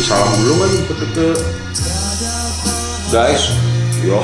[0.00, 1.28] kasih salam dulu kan ke ke
[3.12, 3.52] guys.
[4.00, 4.16] Yo.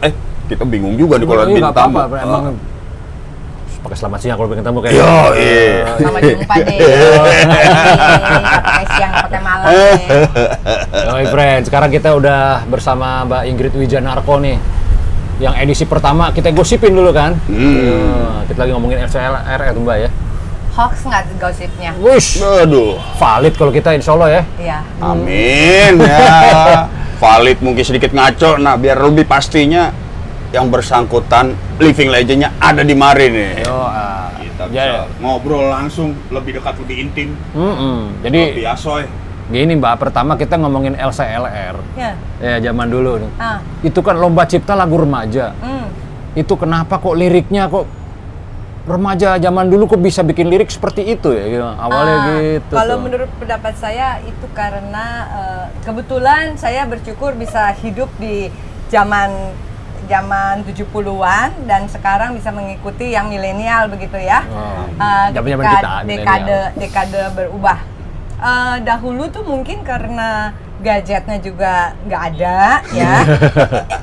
[0.00, 0.12] Eh,
[0.48, 1.92] kita bingung juga nih kalau bintang.
[1.92, 2.56] apa-apa, emang
[3.84, 5.92] pakai selamat siang kalau bikin tamu kayak Yo, iya.
[6.00, 6.78] Selamat jumpa deh.
[8.64, 11.12] Pakai siang, pakai malam deh.
[11.12, 14.56] Oi friend, sekarang kita udah bersama Mbak Ingrid Wijanarko nih.
[15.36, 17.36] Yang edisi pertama kita gosipin dulu kan.
[17.44, 17.76] Hmm.
[17.76, 18.00] Iya,
[18.48, 20.10] kita lagi ngomongin FCLR ya Mbak ya.
[20.74, 21.90] Hoax nggak gosipnya?
[22.00, 22.96] Wush, Aduh.
[23.20, 24.42] valid kalau kita insya Allah ya.
[24.56, 24.78] Iya.
[25.04, 26.18] Amin ya.
[27.22, 28.58] Valid mungkin sedikit ngaco.
[28.58, 30.03] Nah, biar lebih pastinya
[30.54, 33.66] yang bersangkutan living legendnya ada di mari nih.
[33.66, 34.30] Yo, ah.
[34.38, 37.28] Kita bisa Jadi, ngobrol langsung lebih dekat lebih intim.
[37.52, 38.22] Mm-mm.
[38.22, 39.02] Lebih Jadi asoy.
[39.44, 41.74] gini Mbak, pertama kita ngomongin LCLR.
[41.98, 42.14] Ya.
[42.38, 43.30] Ya zaman dulu nih.
[43.36, 43.58] Ah.
[43.82, 45.50] Itu kan lomba cipta lagu remaja.
[45.58, 45.90] Hmm.
[46.32, 47.84] Itu kenapa kok liriknya kok
[48.84, 51.44] remaja zaman dulu kok bisa bikin lirik seperti itu ya?
[51.50, 51.66] gitu.
[51.66, 52.72] Awalnya Ah, gitu.
[52.72, 53.02] Kalau tuh.
[53.02, 58.48] menurut pendapat saya itu karena eh, kebetulan saya bersyukur bisa hidup di
[58.86, 59.50] zaman
[60.04, 64.44] zaman 70-an dan sekarang bisa mengikuti yang milenial begitu ya.
[64.46, 66.70] Oh, Eh, zaman-zaman ketika kita, dekade milenial.
[66.76, 67.78] dekade berubah.
[68.36, 72.58] Eh, dahulu tuh mungkin karena gadgetnya juga nggak ada
[72.92, 73.24] ya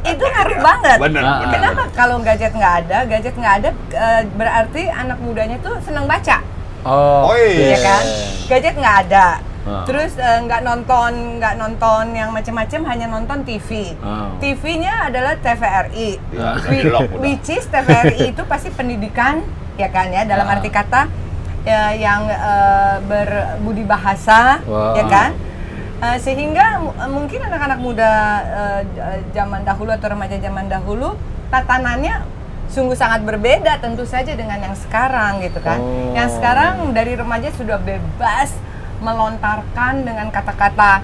[0.04, 1.54] itu ngaruh banget Bener, Nah, bener.
[1.54, 6.42] kenapa kalau gadget nggak ada gadget nggak ada eh, berarti anak mudanya tuh senang baca
[6.82, 7.76] Oh, Oh, iya.
[7.76, 8.04] ya kan
[8.48, 9.26] gadget nggak ada
[9.62, 9.86] Ah.
[9.86, 14.34] terus eh, nggak nonton nggak nonton yang macam-macam hanya nonton TV Ah.
[14.38, 17.22] TV-nya adalah TVRI Ya, Whi- belok udah.
[17.22, 19.46] which is TVRI itu pasti pendidikan
[19.76, 20.56] ya kan ya dalam Ah.
[20.56, 21.06] arti kata
[21.62, 24.94] ya, yang eh, berbudi bahasa Wah.
[24.94, 25.32] ya kan
[26.02, 28.10] Eh, sehingga mu- mungkin anak-anak muda
[28.90, 31.14] j- zaman dahulu atau remaja zaman dahulu
[31.54, 32.26] tatanannya
[32.66, 35.78] sungguh sangat berbeda tentu saja dengan yang sekarang gitu kan.
[35.78, 36.10] Oh.
[36.12, 38.50] Yang sekarang dari remaja sudah bebas
[39.02, 41.02] melontarkan dengan kata-kata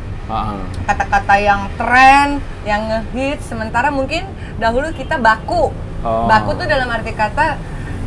[0.84, 4.28] kata-kata yang tren, yang ngehit sementara mungkin
[4.60, 5.72] dahulu kita baku.
[6.04, 6.28] Oh.
[6.28, 7.56] Baku tuh dalam arti kata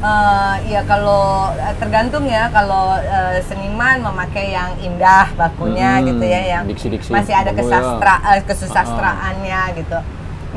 [0.05, 6.25] eh, ya kalau eh, tergantung ya kalau eh, seniman memakai yang indah bakunya Hmm, gitu
[6.29, 7.57] ya yang diksi-diksi masih ada ya.
[7.57, 9.99] kesastra eh, kesusastraannya gitu.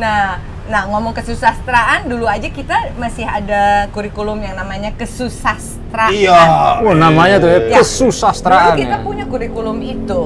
[0.04, 6.10] Nah, nah ngomong kesusastraan dulu aja kita masih ada kurikulum yang namanya kesusastraan.
[6.10, 6.40] Iya.
[6.80, 7.78] Wah, namanya tuh ya, Ya.
[7.78, 9.04] kesusastraan Dulu kita ya.
[9.04, 10.22] punya kurikulum itu.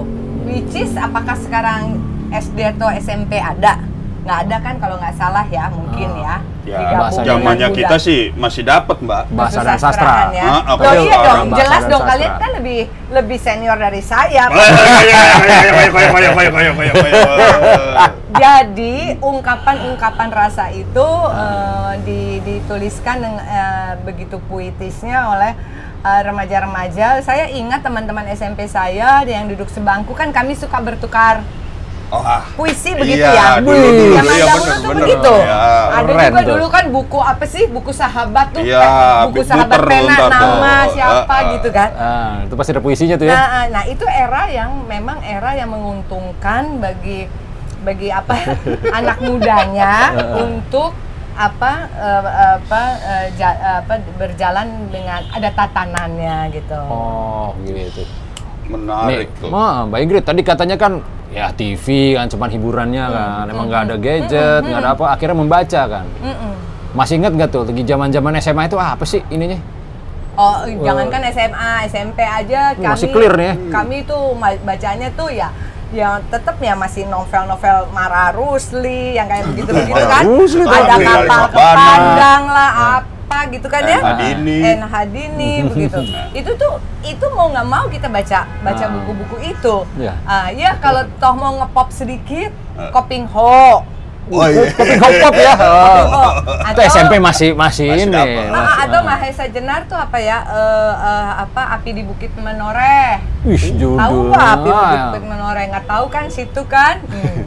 [0.46, 1.98] Which is apakah sekarang
[2.30, 3.82] SD atau SMP ada?
[4.24, 6.22] Nggak ada kan kalau nggak salah ya, mungkin Ah.
[6.22, 6.36] ya.
[6.68, 9.24] Ya, zamannya kita sih masih dapat, Mbak.
[9.32, 10.36] Bahasa dan sastra.
[10.36, 10.44] Ya.
[10.44, 12.12] Ah, apa Loh, iya dong, jelas dong sastra?
[12.12, 14.52] kalian kan lebih lebih senior dari saya.
[18.38, 25.56] Jadi ungkapan-ungkapan rasa itu eh, di- dituliskan dengan eh, begitu puitisnya oleh
[26.04, 27.24] eh, remaja-remaja.
[27.24, 31.42] Saya ingat teman-teman SMP saya yang duduk sebangku kan kami suka bertukar
[32.08, 32.40] Oh, ah.
[32.56, 33.48] puisi begitu Iya, ya.
[33.60, 35.04] dulu, dulu, Zaman iya, dahulu bener, tuh bener.
[35.04, 35.34] begitu.
[35.44, 35.60] Iya,
[35.92, 36.52] Ada keren juga tuh.
[36.56, 37.64] dulu kan buku apa sih?
[37.68, 38.64] Buku sahabat tuh.
[38.64, 40.40] Iya, eh, buku sahabat pena ntar tuh.
[40.56, 41.42] nama siapa ah.
[41.52, 41.90] gitu kan.
[42.00, 43.36] Ah, itu pasti ada puisinya tuh ya.
[43.36, 47.28] Nah, eh, nah itu era yang memang era yang menguntungkan bagi
[47.84, 48.36] bagi apa
[49.04, 49.94] anak mudanya
[50.40, 50.96] untuk
[51.36, 52.24] apa eh,
[52.56, 56.80] apa eh, ja- apa berjalan dengan ada tatanannya gitu.
[56.88, 58.08] Oh, gitu.
[58.68, 59.50] Menarik Nih, tuh.
[59.50, 63.96] Ma, Mbak Ingrid tadi katanya kan ya TV kan cuman hiburannya kan, emang nggak ada
[64.00, 66.06] gadget, nggak ada apa, akhirnya membaca kan.
[66.24, 66.54] Mm-mm.
[66.96, 69.60] Masih ingat nggak tuh lagi zaman-zaman SMA itu apa sih ininya?
[70.38, 73.56] Oh, jangankan SMA, SMP aja kami masih clear nih ya.
[73.74, 75.50] Kami tuh ma- bacanya tuh ya
[75.96, 80.24] ya tetap ya masih novel-novel Mara Rusli yang kayak begitu-begitu kan.
[80.28, 80.64] Rusli.
[80.68, 84.00] Ada kapal kepandang lah apa gitu kan ya.
[84.00, 84.58] En Hadini.
[84.64, 86.00] En Hadini begitu.
[86.34, 88.90] Itu tuh itu mau nggak mau kita baca baca Ah.
[88.90, 89.76] buku-buku itu.
[89.96, 90.14] Iya.
[90.24, 92.52] Ah, ya kalau toh mau ngepop sedikit,
[92.90, 93.84] Koping Ho.
[94.28, 94.68] Oh iya.
[95.00, 95.56] Kopi hop ya.
[95.56, 96.04] Oh.
[96.04, 96.32] Oh,
[96.68, 98.52] Itu atau- SMP masih masih, Masih ini.
[98.52, 99.08] Ah, atau ah.
[99.08, 100.44] Mahesa Jenar tuh apa ya?
[100.44, 103.24] eh, eh, apa api di Bukit Menoreh.
[103.48, 103.96] Wih, judul.
[103.96, 105.64] Tahu nggak api di Bukit Menoreh?
[105.72, 107.00] Nggak tahu kan situ kan?
[107.08, 107.47] Hmm.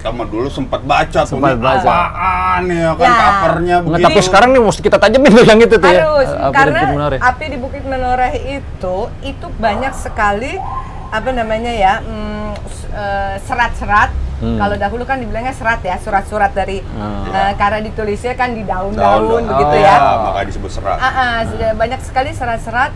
[0.00, 1.36] Kita mah dulu sempat baca tuh.
[1.36, 1.92] Sempat nih, baca.
[1.92, 3.12] Apaan ya kan Ya.
[3.12, 4.06] covernya Nggak, begitu.
[4.06, 6.00] tapi sekarang nih mesti kita tajamin tuh yang itu tuh ya.
[6.02, 7.18] Harus Apa karena di Bukit Menoreh.
[7.20, 10.52] api di Bukit Menoreh itu itu banyak sekali
[11.10, 12.50] apa namanya ya mm,
[12.90, 14.10] eh, serat-serat.
[14.40, 14.56] Hmm.
[14.56, 17.28] Kalau dahulu kan dibilangnya serat ya, surat-surat dari Hmm.
[17.28, 19.52] eh, karena ditulisnya kan di Daun, daun-daun daun.
[19.52, 19.94] begitu Oh, ya.
[19.94, 20.96] Ah, makanya disebut serat.
[20.96, 22.88] Ah, ah, sudah banyak sekali serat-serat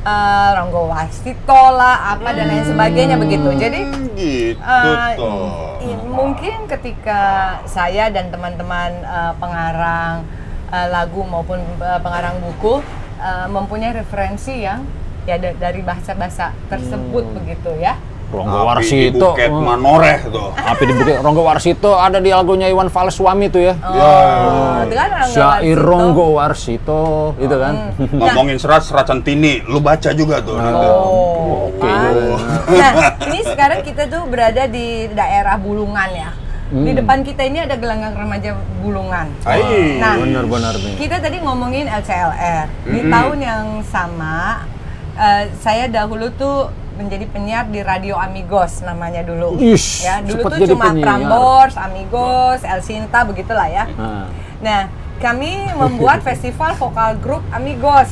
[0.00, 3.48] eh, Ronggo Wasito lah, apa dan lain sebagainya begitu.
[3.52, 5.78] Jadi Hmm, gitu toh.
[5.80, 7.20] i- mungkin ketika
[7.64, 10.26] saya dan teman-teman eh, pengarang
[10.68, 12.82] eh, lagu maupun eh, pengarang buku
[13.18, 14.82] eh, mempunyai referensi yang
[15.24, 17.94] ya da- dari bahasa-bahasa tersebut begitu ya.
[18.28, 19.28] Ronggo Api di Warsito.
[19.32, 19.62] Bukit oh.
[19.64, 20.48] Manoreh tuh.
[20.52, 23.74] Api di Bukit Ronggo Warsito ada di lagunya Iwan Fals Suami tuh ya.
[23.80, 25.88] Oh, dengan Ronggo Syair Warsito.
[25.88, 27.02] Ronggo Warsito,
[27.40, 27.74] itu kan.
[28.20, 30.60] Ngomongin serat, serat centini, lu baca juga tuh.
[30.60, 30.88] gitu.
[30.92, 32.12] Oh, Oke kan?
[32.12, 32.36] juga.
[32.68, 32.92] Nah,
[33.32, 36.30] ini sekarang kita tuh berada di daerah Bulungan ya.
[36.68, 38.52] Di depan kita ini ada gelanggang remaja
[38.84, 39.32] Bulungan.
[39.40, 39.96] Hai.
[39.96, 41.00] Nah, Benar-benar nih.
[41.00, 42.68] Kita tadi ngomongin LCLR.
[42.84, 43.08] Di Mm-mm.
[43.08, 44.68] tahun yang sama,
[45.16, 49.54] eh, saya dahulu tuh menjadi penyiar di Radio Amigos namanya dulu.
[49.56, 51.04] Ish, ya, dulu tuh cuma penyiar.
[51.06, 53.86] Prambors, Amigos, El Sinta begitulah ya.
[53.88, 54.26] Nah,
[54.58, 58.10] Nah, kami membuat festival vokal grup Amigos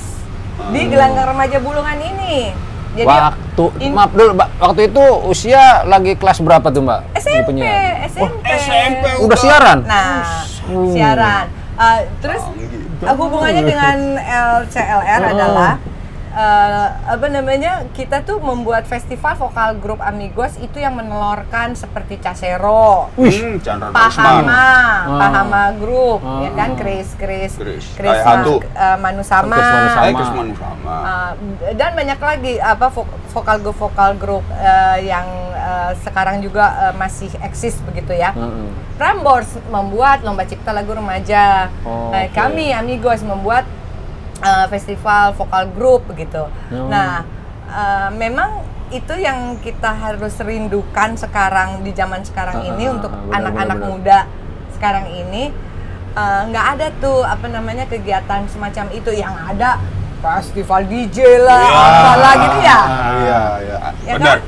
[0.70, 2.54] di Gelanggang Remaja Bulungan ini.
[2.94, 4.48] Jadi waktu in- maaf dulu, Mbak.
[4.56, 7.00] Waktu itu usia lagi kelas berapa tuh, Mbak?
[7.12, 8.08] Jadi SMP, penyiar?
[8.08, 8.44] SMP.
[8.56, 9.78] SMP Udah siaran?
[9.82, 10.88] Nah, Hmm.
[10.88, 11.44] siaran.
[11.76, 12.40] Eh, terus
[13.04, 13.96] uh, hubungannya dengan
[14.64, 15.76] LCLR adalah
[16.36, 23.08] uh, apa namanya kita tuh membuat festival vokal grup Amigos itu yang menelorkan seperti Casero,
[23.16, 23.56] Hmm.
[23.90, 24.68] Pahama,
[25.02, 25.18] Ah.
[25.18, 26.44] Pahama Group, Ah.
[26.44, 27.84] ya kan, Chris, Chris, Chris.
[27.90, 29.56] Chris uh, Manusama,
[30.12, 30.96] Chris Manusama.
[31.02, 31.32] Uh,
[31.72, 36.94] dan banyak lagi apa vo- vokal grup vokal grup uh, yang uh, sekarang juga uh,
[36.94, 38.30] masih eksis begitu ya.
[38.30, 38.68] Heeh.
[38.96, 41.68] Prambors membuat lomba cipta lagu remaja.
[41.82, 42.32] Oh, Eh, oke.
[42.32, 43.64] Kami Amigos membuat
[44.42, 46.44] uh, festival vokal grup begitu.
[46.44, 46.88] Oh.
[46.90, 47.22] Nah,
[47.68, 53.10] uh, memang itu yang kita harus rindukan sekarang di zaman sekarang Ah, ini ah, untuk
[53.10, 54.18] ah, benar, anak-anak benar, muda
[54.78, 55.50] sekarang ini
[56.14, 59.82] uh, nggak ada tuh apa namanya kegiatan semacam itu yang ada
[60.22, 61.82] festival DJ lah, Iya.
[61.82, 62.80] apalah gitu ya.
[62.86, 63.78] Iya, iya.
[64.06, 64.38] Ya Benar.
[64.38, 64.40] kan?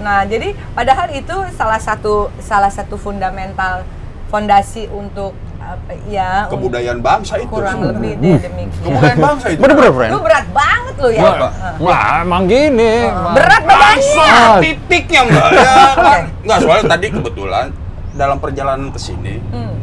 [0.00, 3.84] Nah, jadi padahal itu salah satu salah satu fundamental
[4.32, 5.36] fondasi untuk
[5.70, 7.46] apa ya Kebudayaan bangsa itu.
[7.48, 8.82] kurang lebih deh demikian.
[8.82, 9.60] Kebudayaan bangsa itu.
[9.60, 10.10] Bener-bener, friend.
[10.10, 11.22] Lu berat banget lu ya.
[11.78, 12.94] Wah, emang gini.
[13.32, 14.26] Berat badannya.
[14.26, 17.66] Ah, titiknya mbak ya kan nggak soalnya tadi kebetulan
[18.12, 19.74] dalam perjalanan ke sini Hmm.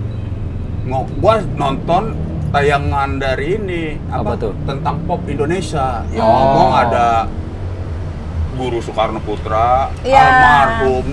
[1.19, 2.15] gua nonton
[2.47, 4.55] tayangan dari ini Apa tuh?
[4.63, 6.31] tentang pop Indonesia yang Oh.
[6.33, 7.07] ngomong ada
[8.53, 10.15] Guru Soekarno Putra Iya.
[10.17, 11.05] almarhum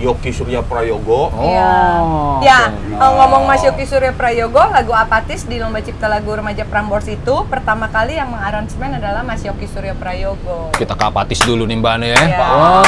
[0.00, 2.00] Yoki Surya Prayogo Oh, Iya.
[2.40, 2.96] Ya, oke.
[2.96, 7.34] eh, ngomong Mas Yoki Surya Prayogo, lagu Apatis di Lomba Cipta Lagu Remaja Prambors itu
[7.46, 10.72] pertama kali yang mengaransemen adalah Mas Yoki Surya Prayogo.
[10.72, 12.16] Kita ke apatis dulu nih Mbak nih ya.
[12.18, 12.38] Iya.
[12.40, 12.80] Wah.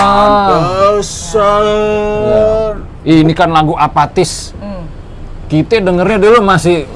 [1.52, 2.74] Pantesan.
[3.02, 4.56] Ini kan lagu apatis.
[4.56, 4.88] Hmm.
[5.46, 6.88] Kita dengernya dulu masih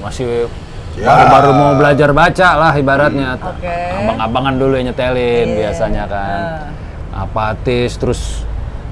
[0.00, 0.50] masih
[0.96, 1.06] Ya.
[1.06, 3.36] baru-baru mau belajar baca lah ibaratnya.
[3.36, 3.68] Oke.
[4.00, 5.56] Abang-abangan dulu yang nyetelin Iya.
[5.62, 6.40] biasanya kan.
[7.12, 8.20] Apatis terus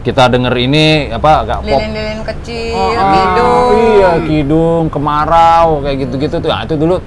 [0.04, 1.80] kita denger ini apa agak pop.
[1.80, 3.68] Lilin-lilin kecil, Oh, kidung.
[3.72, 6.48] Iya, kidung, kemarau, kayak gitu-gitu tuh.
[6.48, 7.00] Nah, itu dulu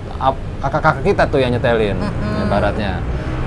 [0.58, 1.98] kakak-kakak kita tuh yang nyetelin,
[2.44, 2.98] ibaratnya.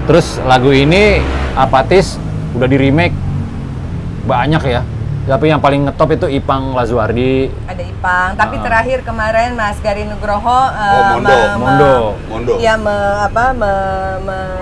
[0.07, 1.19] Terus lagu ini
[1.53, 2.15] apatis
[2.55, 3.15] udah di remake
[4.25, 4.83] banyak ya.
[5.21, 7.51] Tapi yang paling ngetop itu Ipang Lazuardi.
[7.69, 8.63] Ada Ipang, tapi Ah.
[8.63, 11.95] terakhir kemarin Mas Gari Nugroho eh, Oh, Mondo, me- me- Mondo.
[12.27, 12.53] Mondo.
[12.57, 14.59] Ya, me- apa me- me-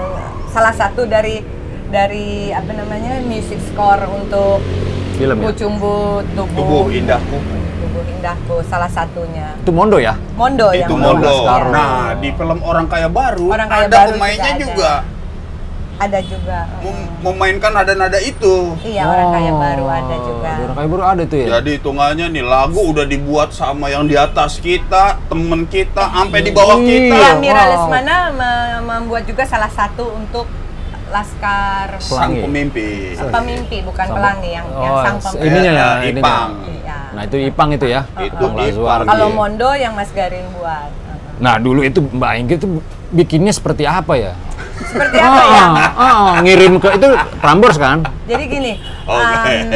[0.49, 1.41] salah satu dari
[1.89, 4.61] dari apa namanya music score untuk
[5.15, 5.51] Film ya?
[5.51, 7.39] Kucumbu Tubuh, Tubuh indahku
[7.79, 9.55] Tubuh Indahku salah satunya.
[9.57, 10.15] Itu Mondo ya?
[10.35, 11.35] Mondo yang itu membuat Mondo.
[11.43, 11.73] sekarang.
[11.73, 14.93] Nah, di film Orang Kaya Baru Orang Kaya ada Baru pemainnya juga juga,
[15.99, 16.59] ada juga.
[16.79, 18.55] mem- memainkan nada-nada itu.
[18.81, 20.51] Iya, orang kaya Oh, baru ada juga.
[20.61, 21.47] Orang kaya baru ada tuh ya?
[21.59, 26.51] Jadi hitungannya nih lagu udah dibuat sama yang di atas kita, temen kita, sampai di
[26.51, 26.87] bawah Iya.
[26.87, 27.17] kita.
[27.19, 27.71] Ya, Mira Wow.
[27.73, 30.47] Lesmana me- membuat juga salah satu untuk
[31.09, 32.41] Laskar Sang Pelangi.
[32.43, 32.89] pemimpi.
[33.17, 35.47] Pemimpi, bukan pelangi yang, yang Oh, sang s- pemimpi.
[35.49, 36.21] ininya ya, ininya.
[36.21, 36.51] Ipang.
[36.65, 36.99] Iya.
[37.11, 38.01] Nah, itu Ipang itu ya?
[38.15, 39.05] Itu Ipang.
[39.05, 40.91] Kalau Mondo yang Mas Garin buat.
[41.39, 42.69] Nah, dulu itu Mbak Inggi itu
[43.09, 44.33] bikinnya seperti apa ya?
[44.81, 45.65] Seperti apa ya?
[45.65, 48.03] Ah, ah, ngirim ke itu Prambors kan?
[48.25, 48.73] Jadi gini,
[49.05, 49.71] um,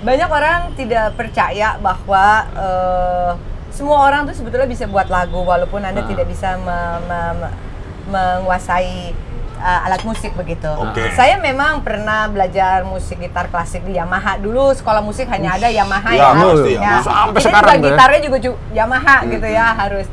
[0.00, 3.30] banyak orang tidak percaya bahwa eh,
[3.68, 6.06] semua orang tuh sebetulnya bisa buat lagu walaupun anda Ah.
[6.06, 7.54] tidak bisa me- me- me-
[8.06, 9.12] menguasai
[9.56, 10.68] eh, alat musik begitu.
[10.68, 11.12] Oke.
[11.12, 14.70] Saya memang pernah belajar musik gitar klasik di Yamaha dulu.
[14.70, 16.30] Sekolah musik hanya ada Yamaha Ya, ya.
[16.32, 16.80] pasti Ya.
[16.80, 17.02] Yamaha.
[17.02, 17.88] Sampai Kita sekarang juga ya.
[17.92, 18.38] gitarnya juga
[18.72, 20.06] Yamaha gitu ya harus.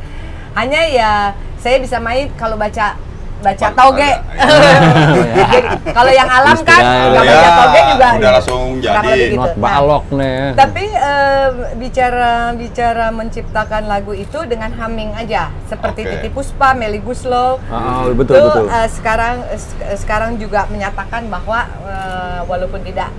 [0.54, 1.12] Hanya ya
[1.58, 2.96] saya bisa main kalau baca
[3.44, 4.12] baca toge.
[5.94, 8.08] Kalau yang alam kan nggak Ya, baca toge juga.
[8.16, 9.24] udah langsung kurang jadi.
[9.26, 9.38] gitu.
[9.38, 10.40] Not Nah, balok nih.
[10.56, 16.12] tapi eh, bicara bicara menciptakan lagu itu dengan humming aja, seperti Oke.
[16.14, 17.60] Titi Puspa, Melly Guslow.
[17.68, 18.66] Ah, betul itu betul.
[18.68, 23.12] eh, sekarang sek- sekarang juga menyatakan bahwa eh, walaupun tidak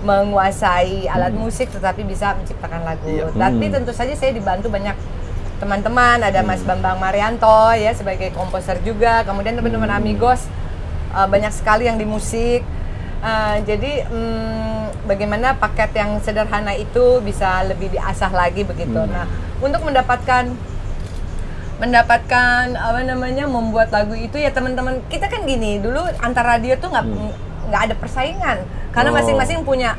[0.00, 3.02] menguasai alat musik tetapi bisa menciptakan lagu.
[3.04, 3.30] Iya.
[3.30, 3.74] Tapi Hmm.
[3.74, 4.94] tentu saja saya dibantu banyak
[5.58, 10.46] teman-teman, ada Mas Bambang Marianto ya sebagai komposer juga, kemudian teman-teman Amigos
[11.14, 12.62] eh, banyak sekali yang di musik.
[13.18, 19.02] Eh, jadi mm, bagaimana paket yang sederhana itu bisa lebih diasah lagi begitu.
[19.02, 19.26] Nah,
[19.58, 20.54] untuk mendapatkan
[21.78, 26.90] mendapatkan apa namanya membuat lagu itu ya teman-teman kita kan gini dulu antar radio tuh
[26.90, 27.06] nggak
[27.70, 28.58] nggak ada persaingan
[28.90, 29.16] karena Oh.
[29.22, 29.94] masing-masing punya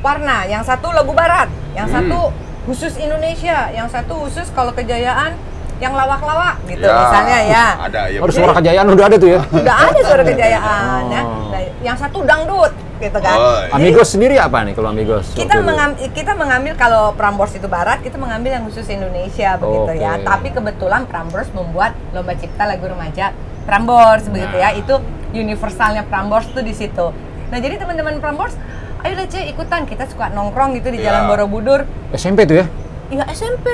[0.00, 2.32] warna yang satu lagu barat yang satu
[2.70, 5.34] khusus Indonesia yang satu khusus kalau kejayaan
[5.76, 8.18] yang lawak-lawak gitu Ya, misalnya ya Ada ya.
[8.20, 9.40] Harus suara kejayaan udah ada tuh ya.
[9.50, 11.50] udah ada suara kejayaan ya Oh.
[11.50, 13.72] Nah, yang satu dangdut gitu kan Oh, iya.
[13.72, 15.32] Amigos sendiri apa nih kalau Amigos?
[15.32, 20.12] kita mengambil kita mengambil kalau Prambors itu barat kita mengambil yang khusus Indonesia begitu ya
[20.14, 20.24] Oke.
[20.28, 23.32] tapi kebetulan Prambors membuat lomba cipta lagu remaja
[23.64, 24.76] Prambors begitu ya Nah.
[24.76, 24.94] itu
[25.34, 27.08] universalnya Prambors tuh di situ
[27.48, 28.52] nah jadi teman-teman Prambors
[29.00, 31.10] ayo deh Cek, ikutan kita suka nongkrong gitu di Iya.
[31.10, 32.66] Jalan Borobudur SMP tuh ya.
[33.08, 33.66] Iya SMP,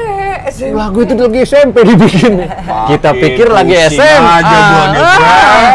[0.48, 0.72] SMP.
[0.72, 2.32] Lagu itu lagi SMP dibikin.
[2.88, 4.34] Kita pikir lagi SMA.
[4.34, 5.70] aja gua nih, Ah.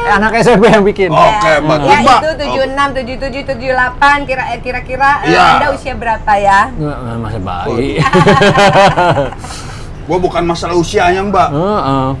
[0.00, 1.10] Eh, anak SMP yang bikin.
[1.10, 1.78] Oke, Ya, Mbak.
[1.82, 5.56] ya itu 76, 77, 78 kira eh, kira-kira eh, Iya.
[5.56, 6.70] Anda usia berapa ya?
[7.16, 7.98] Masih bayi.
[10.06, 11.48] Gua bukan masalah usianya, Mbak.
[11.50, 12.16] Heeh.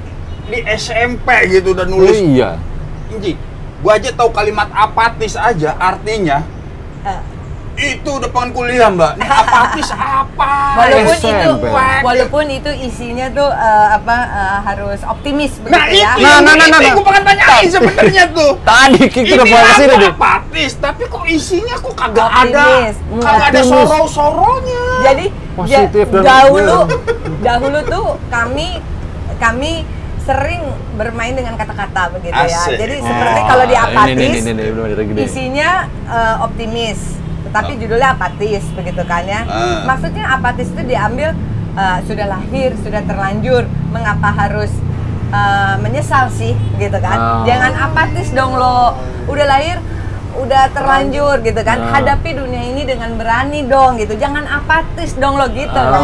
[0.48, 2.18] Di SMP gitu udah Oh nulis.
[2.18, 2.56] iya.
[3.08, 3.36] Inji,
[3.80, 6.44] gua aja tahu kalimat apatis aja artinya.
[7.02, 7.20] Eh,
[7.96, 9.12] Itu udah pengen kuliah, Mbak.
[9.16, 9.88] Ini apatis
[10.20, 10.52] apa?
[10.76, 11.32] walaupun SMP.
[11.32, 11.50] itu
[12.02, 16.12] walaupun itu isinya tuh eh, apa eh, harus optimis Nah, begitu ya.
[16.12, 16.92] itu Nah, nah, nah, itu nah, nah.
[16.92, 18.50] gua pengen tanyain sebenarnya tuh.
[18.68, 20.10] Tadi kita Ini udah mulai ke sini lagu nih.
[20.12, 22.94] apatis, tapi kok isinya kok kagak ada, Optimis.
[23.16, 23.70] kagak ada Optimis.
[23.70, 24.84] soro-soronya.
[25.02, 26.78] Jadi Positif ja- dahulu
[27.40, 28.68] dahulu tuh kami
[29.36, 29.72] kami
[30.20, 30.62] sering
[30.94, 32.44] bermain dengan kata-kata begitu ya.
[32.46, 32.76] Asik.
[32.76, 34.64] Jadi Oh, seperti kalau di ini, apatis ini, ini,
[35.02, 35.70] ini, isinya
[36.06, 36.98] eh, optimis,
[37.48, 39.42] tetapi judulnya apatis begitu kan ya.
[39.44, 39.82] Ah.
[39.86, 41.32] Maksudnya apatis itu diambil
[41.72, 44.70] eh, sudah lahir, sudah terlanjur, mengapa harus
[45.30, 47.16] eh, menyesal sih gitu kan?
[47.16, 47.42] Ah.
[47.44, 48.94] Jangan apatis dong lo,
[49.26, 49.78] udah lahir
[50.30, 51.98] udah terlanjur gitu kan Ah.
[51.98, 55.98] hadapi dunia ini dengan berani dong gitu jangan apatis dong lo gitu Ah.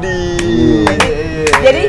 [0.00, 0.88] Widih.
[1.60, 1.82] jadi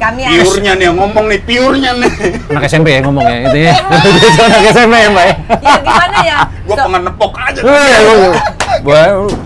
[0.00, 2.10] kami Piurnya nih ngomong nih, piurnya nih.
[2.50, 3.74] Anak SMP ya ngomongnya itu ya.
[4.00, 5.34] Itu anak SMP ya, Mbak ya.
[5.60, 7.60] ya gimana ya Gua So- pengen nepok aja.
[7.60, 8.36] Lu-
[8.80, 9.00] Gua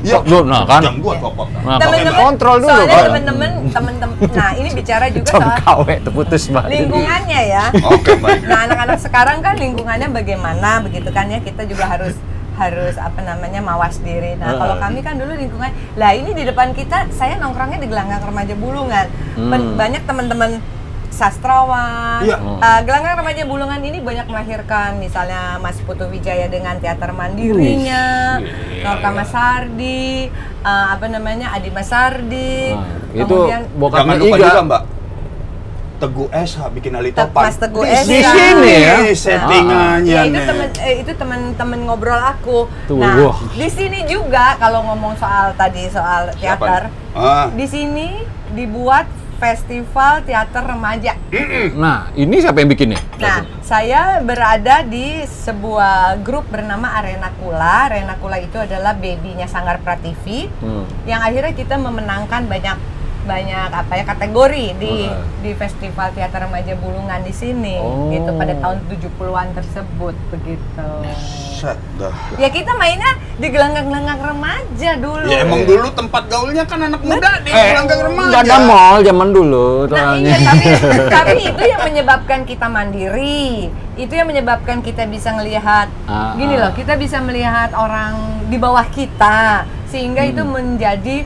[0.04, 0.18] Iya.
[0.22, 0.80] lu nah kan.
[0.80, 1.46] Jam gua topok.
[1.58, 3.04] Nah, temen-temen kontrol dulu soalnya kan.
[3.08, 6.64] temen-temen temen-temen nah ini bicara juga soal KW terputus, Mbak.
[6.66, 8.40] lingkungannya ya Oke, baik.
[8.44, 12.14] nah anak-anak sekarang kan lingkungannya bagaimana begitu kan ya kita juga harus
[12.54, 14.34] harus apa namanya mawas diri.
[14.34, 14.58] Nah, Heeh.
[14.58, 18.54] kalau kami kan dulu lingkungan, lah ini di depan kita saya nongkrongnya di gelanggang remaja
[18.54, 19.06] Bulungan.
[19.34, 19.74] Ben- Hmm.
[19.74, 20.50] Banyak teman-teman
[21.08, 22.22] sastrawan.
[22.22, 22.36] Iya.
[22.36, 28.82] Eh, gelanggang remaja Bulungan ini banyak melahirkan misalnya Mas Putu Wijaya dengan teater mandirinya, Wih,
[28.82, 29.18] Norka gila.
[29.22, 30.26] Masardi,
[30.60, 32.74] eh, apa namanya Adi Masardi.
[32.74, 34.26] Nah, itu kemudian bokapnya Iga.
[34.36, 34.82] juga, Mbak.
[36.04, 37.42] Teguh SH bikin Ali Te- Topan.
[37.44, 38.04] Mas Teguh Di SH.
[38.04, 38.96] Di sini ya.
[39.10, 42.68] settingannya Ya itu temen eh, itu temen-temen ngobrol aku.
[42.84, 43.38] Tuh, nah, wah.
[43.48, 46.92] di sini juga kalau ngomong soal tadi soal teater?
[47.10, 47.46] Ah.
[47.48, 48.20] di sini
[48.50, 49.06] dibuat
[49.36, 51.14] festival teater remaja.
[51.74, 52.96] Nah, ini siapa yang bikinnya?
[53.16, 57.86] Nah, saya berada di sebuah grup bernama Arena Kula.
[57.88, 60.86] Arena Kula itu adalah babynya Sanggar Prativi Hmm.
[61.04, 62.78] yang akhirnya kita memenangkan banyak
[63.24, 65.16] banyak apa ya kategori di Oh.
[65.40, 68.08] di festival teater remaja Bulungan di sini Oh.
[68.08, 70.88] gitu pada tahun 70-an tersebut begitu.
[71.50, 72.12] Set dah.
[72.34, 75.26] Ya kita mainnya di gelanggang-gelanggang remaja dulu.
[75.26, 78.28] Ya emang dulu tempat gaulnya kan anak muda di Eh, gelanggang remaja.
[78.30, 80.66] nggak ada mall zaman dulu Nah iya tapi
[81.16, 83.68] tapi itu yang menyebabkan kita mandiri.
[83.94, 86.66] Itu yang menyebabkan kita bisa melihat Ah, gini ah.
[86.66, 90.50] loh, kita bisa melihat orang di bawah kita sehingga itu Hmm.
[90.52, 91.22] menjadi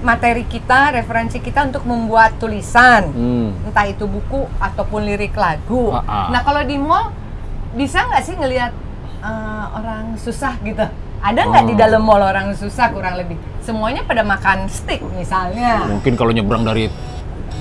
[0.00, 3.12] materi kita, referensi kita untuk membuat tulisan.
[3.12, 3.52] Hmm.
[3.68, 5.92] Entah itu buku ataupun lirik lagu.
[5.92, 6.26] Ah, ah.
[6.32, 7.12] Nah, kalau di mall
[7.76, 8.72] bisa nggak sih ngelihat
[9.20, 10.84] eh, orang susah gitu?
[11.20, 11.78] Ada nggak di Oh.
[11.78, 13.36] dalam mall orang susah kurang lebih?
[13.60, 15.84] Semuanya pada makan steak misalnya.
[15.84, 16.88] Mungkin kalau nyebrang dari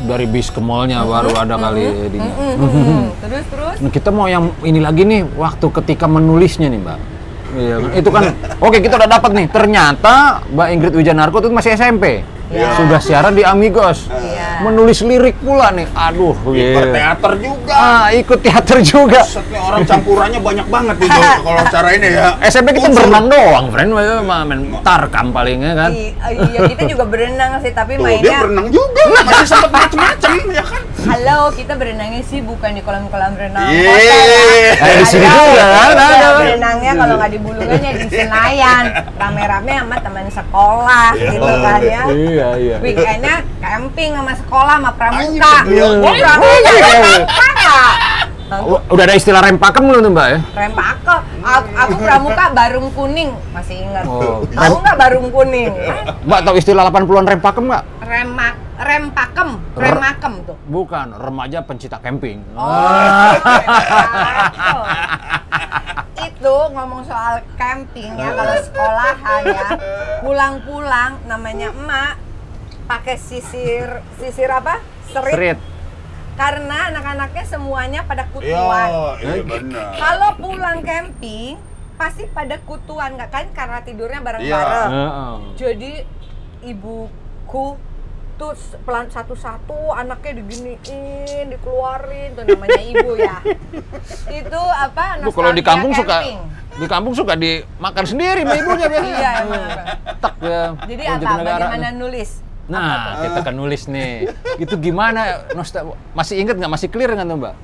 [0.08, 2.08] dari bis ke mallnya baru ada kali.
[2.08, 3.04] Mm, mm, mm.
[3.20, 3.76] Terus terus.
[3.84, 7.19] Nah, kita mau yang ini lagi nih waktu ketika menulisnya nih mbak
[7.50, 8.24] Iya itu kan
[8.58, 10.14] oke kita udah dapat nih ternyata
[10.48, 12.74] mbak Ingrid Wijanarko itu masih SMP Iya.
[12.74, 14.10] Sudah siaran di Amigos.
[14.10, 14.66] Iya.
[14.66, 15.86] Menulis lirik pula nih.
[15.94, 16.58] Aduh, Ikut
[16.90, 17.14] iya.
[17.14, 17.76] teater juga.
[17.78, 19.22] Ah, ikut teater juga.
[19.22, 21.14] Setnya orang campurannya banyak banget Jo,
[21.46, 22.34] kalau cara ini ya.
[22.42, 23.06] SMP kita Unsur.
[23.06, 23.90] berenang doang, friend.
[23.94, 25.92] Main tarkam palingnya kan.
[25.94, 30.34] I- iya kita juga berenang sih tapi Tuh, dia mainnya berenang juga, masih sempet macem-macem
[30.50, 30.82] ya kan.
[31.02, 33.88] Halo kita berenangnya sih bukan di kolam-kolam renang Iya.
[33.88, 34.74] ya.
[34.76, 38.84] Eh, di sini Ada, juga kan, berenangnya kalau nggak di Bulungannya di Senayan.
[39.16, 42.04] Rame-rame sama teman sekolah gitu kan ya.
[42.06, 42.76] Iya, iya.
[42.80, 45.56] weekendnya camping sama sekolah sama pramuka.
[45.66, 45.86] Iya.
[45.96, 46.72] Oh, pramuka.
[46.74, 47.88] Pramuka
[48.50, 50.40] U- Udah ada istilah rem pakem belum tuh, Mbak ya?
[50.58, 53.30] rem pake aku, aku pramuka barung kuning.
[53.54, 54.04] Masih ingat.
[54.04, 55.70] Oh, tahu nggak barung kuning?
[56.26, 57.86] Mbak tahu istilah 80-an rem pakem nggak?
[58.02, 58.58] rem mak
[58.90, 60.58] rem pakem rem makem tuh.
[60.66, 62.42] Bukan, remaja pencinta camping.
[62.58, 63.30] Oh,
[66.18, 69.68] itu ngomong soal camping ya kalau sekolahan ya.
[70.20, 72.18] Pulang-pulang namanya emak
[72.90, 74.82] pakai sisir sisir apa?
[75.10, 75.58] Serit,
[76.38, 79.90] karena anak-anaknya semuanya pada Iya, kutuan iya benar.
[79.98, 81.58] kalau pulang camping
[81.98, 83.46] pasti pada kutuan nggak kan?
[83.52, 84.26] Karena tidurnya Iya.
[84.26, 85.34] bareng-bareng Heeh.
[85.58, 85.92] jadi
[86.64, 87.74] ibuku
[88.50, 93.36] s- pelan satu-satu anaknya diginiin, dikeluarin tuh namanya ibu ya.
[94.40, 95.20] Itu apa?
[95.20, 96.18] Bu, kalau di kampung suka
[96.72, 99.12] di kampung suka dimakan sendiri sama ibunya biasanya.
[99.14, 99.70] Iya, emang.
[100.18, 100.64] Tak ya.
[100.86, 101.30] Jadi apa?
[101.36, 101.66] negara.
[101.66, 102.30] Bagaimana nulis?
[102.66, 104.30] Nah, kita kan nulis nih.
[104.56, 105.50] Itu gimana?
[105.52, 106.70] Nostal masih inget nggak?
[106.70, 107.56] Masih clear nggak tuh, Mbak?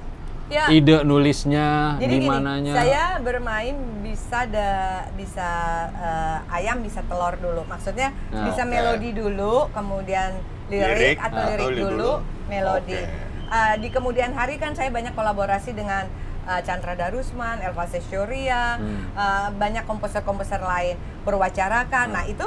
[0.46, 0.70] Ya.
[0.70, 2.74] Ide nulisnya, Jadi gini, gimananya?
[2.78, 3.74] saya bermain
[4.06, 4.70] bisa da,
[5.18, 5.50] bisa
[5.90, 7.66] eh, ayam bisa telur dulu.
[7.66, 8.70] Maksudnya Nah, bisa oke.
[8.70, 12.12] melodi dulu, kemudian lirik, Lirik, atau atau lirik dulu, dulu.
[12.50, 12.98] melodi.
[12.98, 13.04] Oke.
[13.46, 16.10] Eh, di kemudian hari kan saya banyak kolaborasi dengan
[16.46, 19.06] eh, Chandra Darusman, Elva Sesyoria, Hmm.
[19.14, 22.14] eh, banyak komposer-komposer lain berwacarakan.
[22.14, 22.46] Nah itu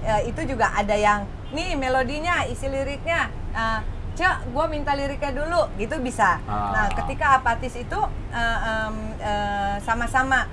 [0.00, 3.30] eh, itu juga ada yang nih melodinya, isi liriknya.
[3.52, 6.42] eh, Cek, gue minta liriknya dulu, gitu bisa.
[6.44, 6.74] Ah.
[6.74, 8.00] Nah, ketika apatis itu
[8.34, 10.44] eh, em, eh, sama-sama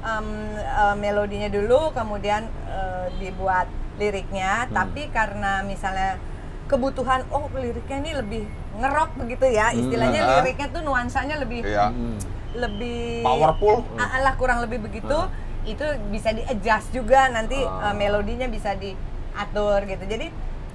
[0.00, 3.66] em, eh, melodinya dulu, kemudian eh, dibuat
[3.96, 4.68] liriknya.
[4.68, 4.72] Hmm.
[4.72, 6.20] Tapi karena misalnya
[6.66, 8.42] kebutuhan, oh liriknya ini lebih
[8.76, 10.32] ngerok begitu ya, istilahnya Ah.
[10.38, 11.88] liriknya tuh nuansanya lebih Iya.
[11.88, 12.18] Hmm.
[12.54, 13.84] lebih Powerful.
[13.94, 15.18] Ah, lah kurang lebih begitu
[15.62, 17.90] itu bisa di adjust juga nanti Ah.
[17.90, 20.26] eh, melodinya bisa diatur gitu jadi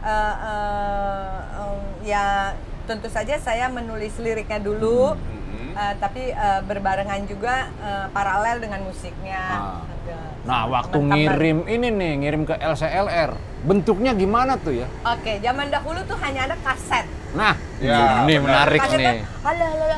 [0.02, 5.16] eh, eh, em, ya tentu saja saya menulis liriknya dulu
[5.72, 9.82] Eh, tapi eh, berbarengan juga eh, paralel dengan musiknya Ah.
[10.42, 13.30] Nah, sama waktu ngirim ini nih, ngirim ke LCLR,
[13.62, 14.88] bentuknya gimana tuh ya?
[15.04, 18.68] oke zaman dahulu tuh hanya ada kaset Nah, Ya, ini benar.
[18.68, 19.22] menarik nih.
[19.40, 19.98] halo halo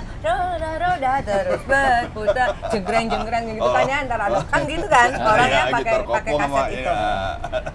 [0.54, 5.64] roda roda terus berputar jenggreng jenggreng gitu kan ya antara ada kan gitu kan orangnya
[5.64, 7.12] Iya, pakai pakai kaset itu iya.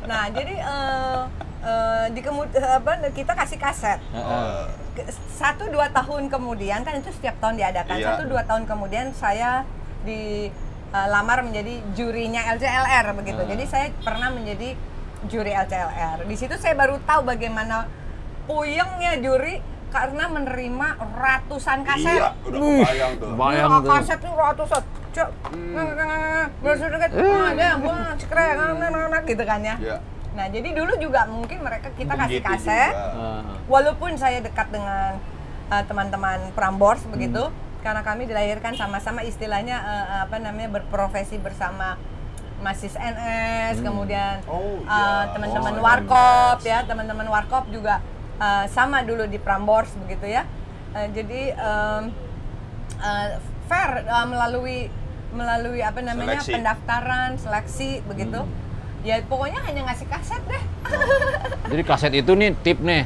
[0.05, 1.18] nah jadi eh,
[1.62, 3.99] eh, di kemud apa kita kasih kaset.
[4.14, 4.62] Heeh.
[4.94, 7.97] Ke- satu dua tahun kemudian kan itu setiap tahun diadakan.
[7.99, 8.07] Iya.
[8.14, 9.62] satu dua tahun kemudian saya
[10.03, 10.51] di
[10.94, 13.40] eh, lamar menjadi jurinya LCLR begitu.
[13.42, 13.49] Ah.
[13.49, 14.75] jadi saya pernah menjadi
[15.27, 17.90] juri LCLR di situ saya baru tahu bagaimana
[18.47, 22.21] puyengnya juri karena menerima ratusan kaset.
[22.21, 23.31] Iya, udah kebayang tuh.
[23.35, 23.90] Bayang tuh.
[23.90, 24.83] kaset tuh ratusan.
[25.09, 25.31] Cok
[26.61, 29.77] bersudah deket ada wah cekrek gitu kan ya.
[29.81, 29.97] Iya.
[29.97, 33.07] nah jadi dulu juga mungkin mereka kita kasih Begitu kaset juga.
[33.11, 33.41] Heeh.
[33.67, 35.17] walaupun saya dekat dengan
[35.67, 37.57] uh, teman-teman Prambors begitu Hmm.
[37.81, 41.95] karena kami dilahirkan sama-sama istilahnya uh, apa namanya berprofesi bersama
[42.59, 48.03] Masis NS kemudian Oh, uh, teman-teman Oh, Warkop ya teman-teman Warkop juga
[48.37, 50.45] uh, sama dulu di Prambors begitu ya
[50.88, 52.09] Uh, jadi um,
[52.97, 53.29] uh,
[53.64, 54.88] fair uh, melalui
[55.31, 56.53] melalui apa namanya Seleksi.
[56.55, 58.41] pendaftaran seleksi begitu
[59.01, 60.63] ya pokoknya hanya ngasih kaset deh
[61.69, 63.05] Jadi kaset itu nih tip nih.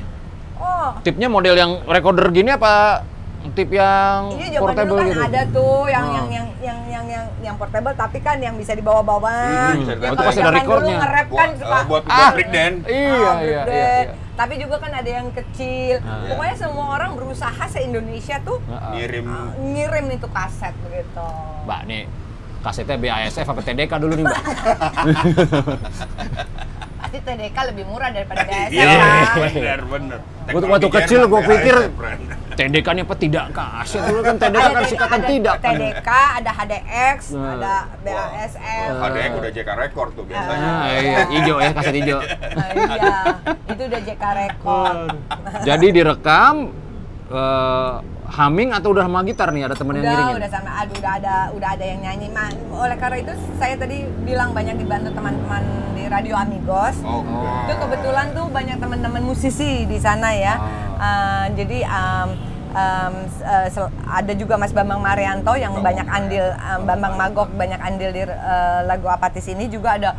[0.57, 3.03] oh Tipnya model yang recorder gini apa
[3.51, 5.23] tip yang Iya zaman portable dulu kan gitu?
[5.27, 6.15] ada tuh yang, Oh.
[6.15, 9.35] yang yang yang yang yang yang portable tapi kan yang bisa dibawa-bawa.
[9.75, 10.15] Hmm, dibawa.
[10.15, 10.97] Itu pasti ada recordnya.
[10.97, 12.31] Nge-rap kan Buat, suka eh, buat Ah.
[12.31, 12.79] break dance.
[12.87, 14.15] Iya, ah, iya, iya, iya.
[14.33, 15.99] Tapi juga kan ada yang kecil.
[16.01, 16.23] Ah.
[16.25, 18.91] Pokoknya semua orang berusaha se Indonesia tuh Heeh.
[18.95, 21.27] Ngirim uh, ngirim itu kaset begitu.
[21.65, 22.03] Mbak nih,
[22.63, 24.43] kasetnya BASF apa TDK dulu nih, Mbak?
[27.03, 29.35] Pasti TDK lebih murah daripada DSL Iya, kan.
[29.37, 30.19] benar benar.
[30.45, 32.39] Waktu- waktu kecil gua pikir BASF.
[32.53, 35.73] TDK nya apa tidak kaset dulu kan TDK kan singkatan ada tidak kan.
[35.75, 37.53] TDK, ada HDX, Nah.
[37.55, 38.89] ada BASF.
[38.95, 40.69] HDX udah JK Record tuh biasanya.
[40.71, 42.21] Nah, iya, hijau ya, kaset hijau.
[42.21, 43.15] Nah, iya,
[43.67, 45.09] itu udah JK Record.
[45.63, 46.55] Jadi direkam
[47.27, 47.93] eh,
[48.33, 49.69] humming atau udah sama gitar nih?
[49.69, 50.37] Ada temen yang udah ngiringin?
[50.41, 54.09] udah sama aduh udah ada udah ada yang nyanyi Ma, oleh karena itu saya tadi
[54.25, 57.23] bilang banyak dibantu teman-teman di Radio Amigos Oh.
[57.69, 60.55] itu kebetulan tuh banyak teman-teman musisi di sana ya
[61.03, 62.29] Uh, jadi um,
[62.79, 68.15] um, uh, ada juga Mas Bambang Marianto yang banyak andil um, Bambang Magok banyak andil
[68.15, 70.15] di uh, lagu Apatis ini juga ada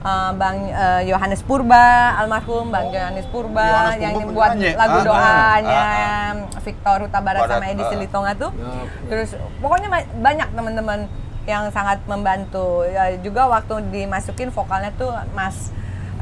[0.00, 1.84] uh, Bang uh, Yohanes Purba
[2.14, 4.74] almarhum Bang Yohanes Purba Yohanes yang Purba buat penyanyi.
[4.74, 7.88] lagu Ah, doanya ah, Victor Huta Barat Barat, sama Edi ah.
[7.88, 8.88] Silitonga tuh Yup.
[9.08, 11.00] terus pokoknya banyak teman-teman
[11.44, 15.72] yang sangat membantu ya, juga waktu dimasukin vokalnya tuh Mas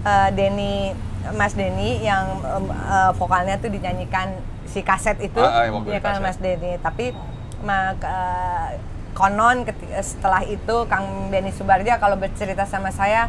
[0.00, 0.94] eh, Denny
[1.32, 2.30] Mas Denny yang
[2.70, 4.30] eh, vokalnya tuh dinyanyikan
[4.64, 6.22] si kaset itu Ah, ah, ya kan kaset.
[6.22, 7.10] Mas Denny tapi
[7.58, 8.78] mak, eh,
[9.12, 13.26] konon keti- setelah itu Kang Denny Subarja kalau bercerita sama saya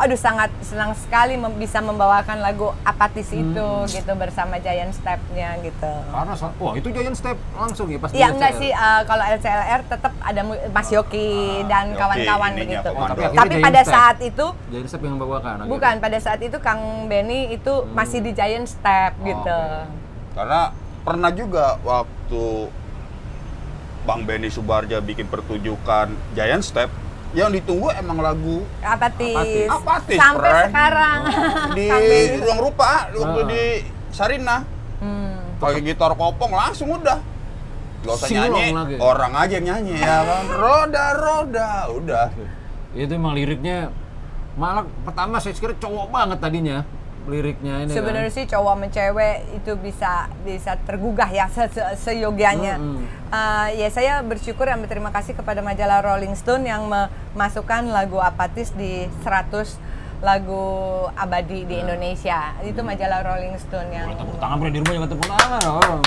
[0.00, 5.92] aduh sangat senang sekali mem- bisa membawakan lagu apatis itu gitu bersama Giant Step-nya gitu.
[6.08, 10.12] Karena, wah itu Giant Step langsung ya pas Iya enggak sih eh, kalau LCLR tetap
[10.18, 10.40] ada
[10.72, 11.30] Mas Yoki
[11.66, 12.90] dan Yoki kawan-kawan ininya, begitu.
[12.96, 13.92] tapi Tapi Giant pada Step.
[13.92, 15.52] saat itu Giant Step yang membawakan.
[15.60, 15.68] akhirnya.
[15.68, 19.60] bukan pada saat itu Kang Benny itu masih di Giant Step gitu.
[20.32, 22.72] Karena pernah juga waktu
[24.00, 26.88] Bang Benny Subarja bikin pertunjukan Giant Step,
[27.30, 29.66] yang ditunggu emang lagu Apatis.
[29.66, 30.64] Apatis, Sampai Pren.
[30.66, 31.18] sekarang.
[31.78, 32.36] di Kang Benny.
[32.36, 33.46] ruang rupa waktu Ah.
[33.46, 33.62] di
[34.10, 34.56] Sarina.
[34.98, 35.38] Hmm.
[35.56, 37.18] Pakai gitar kopong langsung udah.
[38.00, 38.94] Gak usah Sing nyanyi, lagi.
[38.96, 40.44] orang aja yang nyanyi ya kan.
[40.62, 42.26] Roda roda, udah.
[42.90, 43.92] Itu emang liriknya
[44.52, 46.78] malah pertama saya kira cowok banget tadinya
[47.22, 48.36] liriknya ini Sebenarnya kan.
[48.36, 52.76] sih cowok sama cewek itu bisa bisa tergugah ya se se- seyogianya.
[52.76, 53.04] Mm-mm.
[53.28, 58.72] Eh, ya saya bersyukur dan berterima kasih kepada majalah Rolling Stone yang memasukkan lagu Apatis
[58.72, 59.76] di 100
[60.20, 60.64] lagu
[61.10, 62.52] abadi di Indonesia.
[62.60, 65.60] Itu majalah Rolling Stone yang tepuk tangan di rumah jangan tepuk tangan.
[65.66, 66.00] Oh.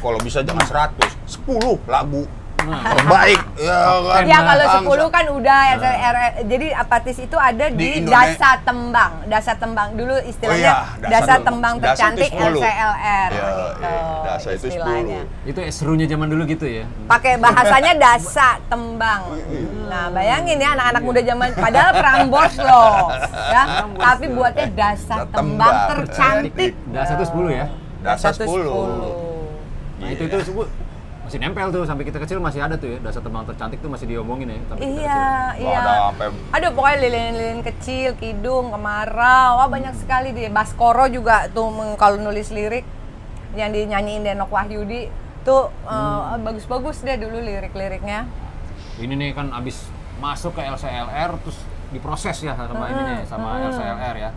[0.00, 1.00] Kalau bisa jangan 100,
[1.48, 2.28] 10 lagu
[2.64, 4.22] Nah, terbaik ya kan.
[4.24, 5.06] Ya kalau Bangsa.
[5.08, 6.16] 10 kan udah RR,
[6.48, 11.20] jadi apatis itu ada di, Di dasa tembang, dasa tembang dulu istilahnya Oh iya, dasa
[11.20, 11.74] dasa, tembang.
[11.76, 12.56] Dasa tercantik itu 10.
[12.56, 13.84] LCLR Iya, gitu.
[13.84, 14.70] iya, dasa itu 10.
[14.72, 15.20] istilahnya.
[15.44, 16.84] itu serunya zaman dulu gitu ya.
[17.04, 19.20] Pakai bahasanya dasa tembang.
[19.84, 23.62] Nah, bayangin ya anak-anak muda zaman padahal Prambors loh, ya.
[23.92, 25.88] Tapi buatnya dasa Dasa tembang tembang.
[26.08, 26.72] tercantik.
[26.88, 27.66] Dah satu sepuluh ya.
[28.00, 28.64] Dasa Dasa 10.
[29.94, 30.68] Nah itu itu sebut
[31.34, 34.06] masih nempel tuh sampai kita kecil masih ada tuh ya dasar tembang tercantik tuh masih
[34.06, 35.18] diomongin ya sampai kita Iya,
[35.50, 35.66] kecil.
[35.66, 35.78] Wah, iya.
[35.82, 41.74] ada sampai Aduh pokoknya lilin-lilin kecil, kidung, kemarau, wah banyak sekali di Baskoro juga tuh
[41.98, 42.86] kalau nulis lirik
[43.58, 45.10] yang dinyanyiin Denok Wahyudi
[45.42, 48.30] tuh eh, bagus-bagus deh dulu lirik-liriknya.
[49.02, 49.90] Ini nih kan abis
[50.22, 51.58] masuk ke LCLR terus
[51.90, 54.30] diproses ya sama ini nih sama LCLR ya.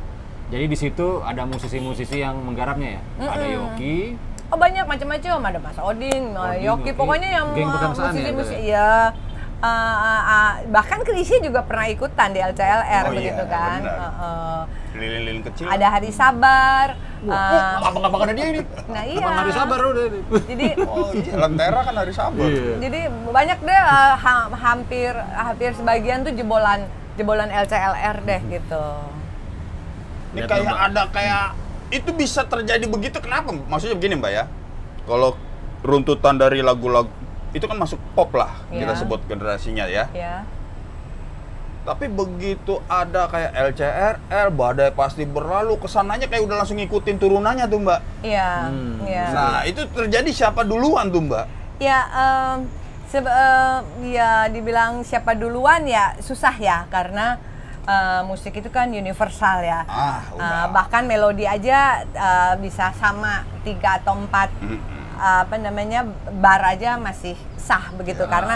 [0.49, 3.01] Jadi di situ ada musisi-musisi yang menggarapnya ya.
[3.21, 6.91] Ada Yoki, Oh banyak macam-macam, ada Mas Odin, Odin, eh, Yoki, Yoki.
[6.95, 8.91] pokoknya yang eh, ya, musisi-musisi ya.
[9.57, 13.79] Eh, eh, eh, bahkan Krisya juga pernah ikutan di LCLR Oh begitu iya, kan.
[13.83, 14.61] Eh,
[14.95, 15.65] lilin-lilin kecil.
[15.67, 16.95] ada Hari Sabar.
[17.25, 18.61] Wah, eh, oh, ada dia ini.
[18.87, 19.25] nah iya.
[19.25, 20.05] Abang hari sabar udah.
[20.05, 20.19] ini.
[20.45, 22.45] Jadi Oh iya, Lentera kan hari Sabar.
[22.45, 22.73] Iya.
[22.77, 26.85] Jadi banyak deh uh, ha- hampir hampir sebagian tuh jebolan
[27.17, 28.85] jebolan LCLR deh gitu.
[30.37, 31.45] Ini kayak ada kayak
[31.89, 33.51] itu bisa terjadi begitu kenapa?
[33.51, 34.45] Maksudnya begini Mbak ya.
[35.03, 35.39] Kalau
[35.81, 37.07] runtutan dari lagu-lagu
[37.51, 38.97] itu kan masuk pop lah kita Iya.
[38.97, 40.11] sebut generasinya ya.
[40.11, 40.43] Ya.
[41.81, 47.63] Tapi begitu ada kayak LCRR, badai pasti berlalu, ke sananya kayak udah langsung ngikutin turunannya
[47.65, 47.99] tuh Mbak.
[48.21, 48.51] Iya.
[48.67, 48.95] Hmm.
[49.01, 49.25] Iya.
[49.31, 51.45] Nah itu terjadi siapa duluan tuh Mbak?
[51.79, 52.03] Ya
[53.07, 53.79] sebe- em,
[54.11, 57.39] ya dibilang siapa duluan ya susah ya karena
[57.87, 59.81] eh, musik itu kan universal ya.
[59.83, 60.65] Ah, udah.
[60.69, 64.79] bahkan melodi aja eh, bisa sama tiga atau empat Mm-mm.
[65.17, 68.55] apa namanya bar aja masih sah begitu Ya, karena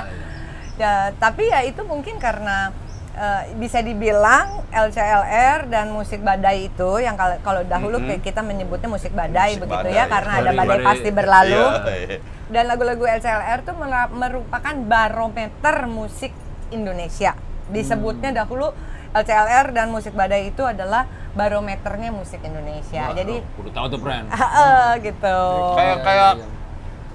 [0.78, 2.70] ya, tapi ya itu mungkin karena
[3.14, 8.08] eh, bisa dibilang LCLR dan musik badai itu yang kalau kalau dahulu Mm-mm.
[8.12, 9.96] kayak kita menyebutnya musik badai Musik begitu badai.
[9.96, 10.88] ya karena ada Badai- badai badai.
[10.88, 12.18] pasti berlalu Iya, iya.
[12.48, 13.74] dan lagu-lagu LCLR itu
[14.12, 16.32] merupakan barometer musik
[16.70, 17.32] Indonesia
[17.68, 18.38] disebutnya Hmm.
[18.38, 18.68] dahulu
[19.12, 21.04] LCLR dan musik badai itu adalah
[21.36, 24.28] barometernya musik Indonesia Wah, jadi udah tahu tuh brand.
[24.64, 25.38] eh, gitu
[25.76, 26.34] Kayak kayak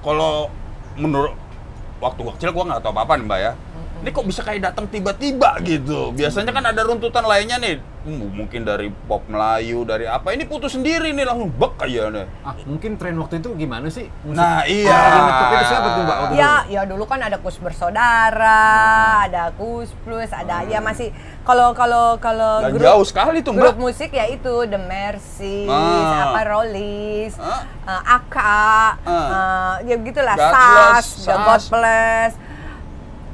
[0.04, 0.48] kalau
[0.96, 1.32] menurut
[2.00, 3.52] waktu kecil gua nggak tahu apa-apa nih Mbak ya.
[4.06, 6.14] Ini kok bisa kayak datang tiba-tiba gitu.
[6.14, 10.30] Biasanya kan ada runtutan lainnya nih, Hmm, mungkin dari pop Melayu, dari apa.
[10.30, 12.22] Ini putus sendiri nih langsung bek aja nih.
[12.40, 14.06] Ah, mungkin tren waktu itu gimana sih?
[14.22, 14.94] Musik Nah, iya.
[14.94, 16.16] lagi ngetop itu siapa tuh, Mbak?
[16.16, 16.70] waktu Ya, dulu?
[16.70, 18.62] ya dulu kan ada kus bersaudara,
[19.26, 21.10] ada kus plus, ada ya masih
[21.42, 23.74] kalau kalau kalau grup jauh sekali tuh, Mbak.
[23.74, 26.30] grup musik ya itu The Mercy, Ah.
[26.30, 27.66] apa Rollies, Ah.
[27.90, 28.70] eh, Aka,
[29.02, 29.10] Ah.
[29.82, 30.52] eh, ya begitulah God
[30.94, 31.34] Sas, The.
[31.34, 32.32] God Bless.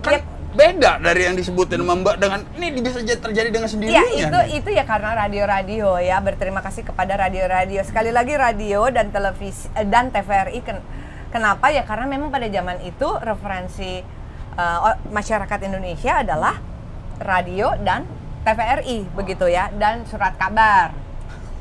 [0.00, 0.20] Kan Ya,
[0.52, 4.04] beda dari yang disebutin sama Mbak dengan ini bisa terjadi dengan Iya sendirinya.
[4.20, 4.46] itu nih.
[4.54, 9.84] itu ya karena radio-radio ya berterima kasih kepada radio-radio sekali lagi radio dan televisi eh,
[9.84, 10.84] dan TVRI ken-
[11.28, 14.04] kenapa ya karena memang pada zaman itu referensi
[14.54, 16.60] o- masyarakat Indonesia adalah
[17.18, 18.04] radio dan
[18.42, 20.92] TVRI begitu ya dan surat kabar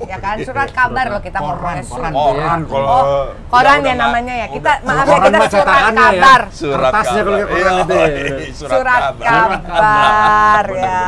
[0.03, 2.11] ya kan surat kabar loh kita Koran, ngomongnya koran.
[2.11, 4.47] surat Koran kalau Oh, koran udah- ya namanya ya.
[4.47, 5.91] Kita udah- maaf ya Koran kita surat ya.
[5.93, 6.41] kabar.
[6.51, 7.51] Surat Kertasnya kalau kabar.
[7.51, 8.07] koran itu ya.
[8.07, 9.49] Iya, Surat, kabar.
[9.61, 11.01] kabar ya.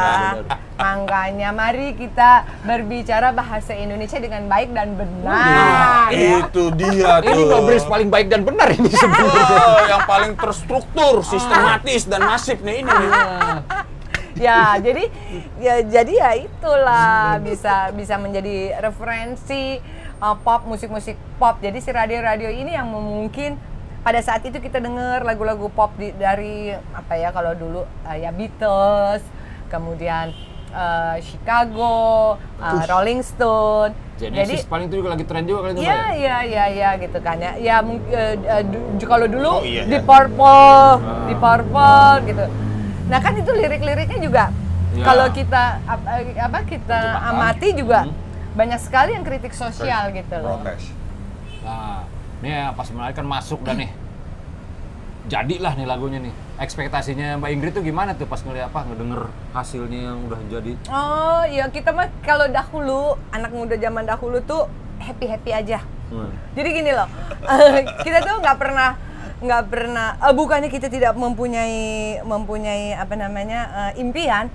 [0.73, 5.31] Makanya mari kita berbicara bahasa Indonesia dengan baik dan benar.
[5.31, 6.41] Nah, ya.
[6.41, 7.29] itu dia tuh.
[7.29, 9.45] Ini Nobris paling baik dan benar ini sebenarnya.
[9.55, 12.89] Oh, yang paling terstruktur, sistematis dan masif nih ini.
[12.89, 13.11] nih.
[14.35, 15.03] Ya jadi
[15.57, 19.77] ya jadi ya itulah bisa bisa menjadi referensi
[20.17, 23.57] uh, pop musik-musik pop jadi si radio-radio ini yang mungkin
[24.01, 28.29] pada saat itu kita dengar lagu-lagu pop di- dari apa ya kalau dulu uh, ya
[28.29, 29.23] Beatles
[29.69, 30.33] kemudian
[30.69, 35.89] uh, Chicago uh, Rolling Stone Genesis paling itu juga lagi tren juga kali itu, Iya,
[35.89, 36.05] ya?
[36.13, 37.57] iya, iya, iya gitu kan ya.
[37.57, 37.81] Ya
[38.61, 40.05] du- kalau dulu Oh, iya, di iya.
[40.05, 42.45] Purple, di Purple gitu.
[43.03, 44.45] Nah kan itu lirik-liriknya juga
[44.93, 45.03] Iya.
[45.03, 48.13] kalau kita eh, apa kita amati juga Hmm.
[48.53, 50.61] banyak sekali yang kritik sosial gitu loh.
[50.61, 50.93] Protes.
[51.61, 52.05] Nah,
[52.37, 53.89] ini ya pas menarik kan masuk dan nih.
[55.23, 56.29] Jadilah nih lagunya nih.
[56.59, 60.71] Ekspektasinya Mbak Ingrid tuh gimana tuh pas ngeliat apa ngedenger hasilnya yang udah jadi?
[60.85, 64.67] Oh iya kita mah kalau dahulu anak muda zaman dahulu tuh
[64.99, 65.79] happy happy aja.
[66.11, 66.29] Hmm.
[66.53, 67.07] Jadi gini loh,
[68.05, 68.93] kita tuh nggak pernah
[69.41, 74.51] nggak pernah eh, bukannya kita tidak mempunyai mempunyai apa namanya eh, impian,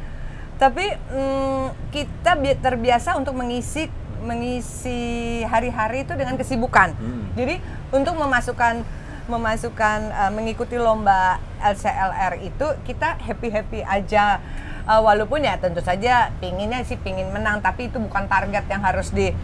[0.60, 6.90] tapi mm, kita bi- terbiasa untuk mengisi mengisi hari-hari itu dengan kesibukan.
[6.98, 7.30] Hmm.
[7.38, 7.62] Jadi
[7.94, 8.82] untuk memasukkan
[9.28, 14.42] memasukkan eh, mengikuti lomba LCLR itu kita happy happy aja.
[14.88, 19.12] Eh, walaupun ya tentu saja pinginnya sih pingin menang, tapi itu bukan target yang harus
[19.12, 19.36] di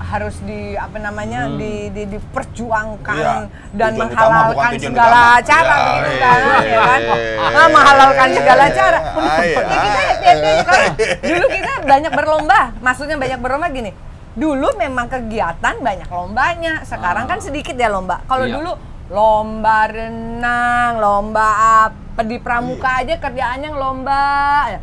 [0.00, 1.54] harus di apa namanya Hmm.
[1.54, 3.34] di, di diperjuangkan Iya.
[3.70, 4.08] dan utama
[4.48, 5.38] menghalalkan segala utama.
[5.42, 7.00] cara Iya, begitu iya, kan iya, ya kan?
[7.00, 8.98] iya, Nah, menghalalkan segala cara.
[8.98, 10.00] Iya, ya kita iya.
[10.02, 10.88] happy-happy karena
[11.22, 13.90] dulu kita banyak berlomba maksudnya banyak berlomba gini.
[14.32, 18.24] Dulu memang kegiatan banyak lombanya sekarang kan sedikit ya lomba.
[18.24, 18.54] Kalau Iya.
[18.56, 18.72] dulu
[19.10, 21.48] lomba renang lomba
[21.82, 24.22] apa di pramuka aja kerjaannya lomba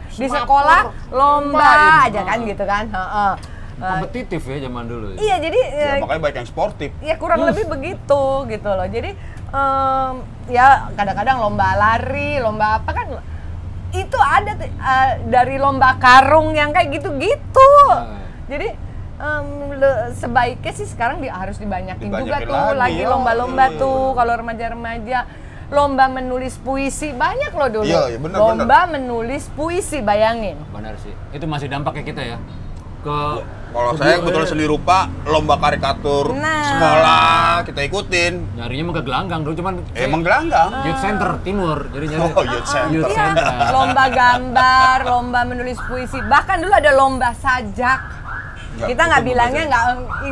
[0.10, 1.72] di sekolah lomba
[2.04, 2.92] aja kan gitu kan
[3.78, 5.06] Kompetitif ya zaman dulu.
[5.12, 5.18] ya?
[5.18, 6.90] Iya jadi Ya, eh, makanya banyak yang sportif.
[7.00, 8.88] ya kurang lebih begitu gitu loh.
[8.88, 9.14] Jadi
[9.48, 10.14] em,
[10.48, 13.08] ya kadang-kadang lomba lari, lomba apa kan
[13.90, 17.72] itu ada eh, dari lomba karung yang kayak gitu-gitu.
[17.88, 18.18] Ah.
[18.46, 18.68] Jadi
[19.16, 23.08] em, le- sebaiknya sih sekarang di, harus dibanyakin juga Dibanyakin tuh lagi, ya.
[23.08, 24.16] lomba-lomba Iya, tuh iya.
[24.16, 25.20] kalau remaja-remaja
[25.68, 27.86] lomba menulis puisi banyak loh dulu.
[27.86, 30.56] Iya, iya, benar, lomba menulis puisi bayangin.
[30.72, 31.12] Benar sih.
[31.30, 32.38] Itu masih dampaknya kita ya.
[33.08, 33.20] Ke
[33.68, 36.66] Kalau saya eh, kebetulan seni rupa, lomba karikatur Nah.
[36.66, 37.28] sekolah
[37.62, 38.34] kita ikutin.
[38.58, 40.70] Nyarinya emang ke gelanggang dulu cuman saya- Emang gelanggang.
[40.84, 41.78] Youth Center Timur.
[41.88, 42.92] Jadi nyari Oh, youth center.
[42.92, 43.68] Youth Iya, Center.
[43.70, 48.00] lomba gambar, lomba menulis puisi, bahkan dulu ada lomba sajak.
[48.74, 49.84] Nggak, kita nggak bilangnya nggak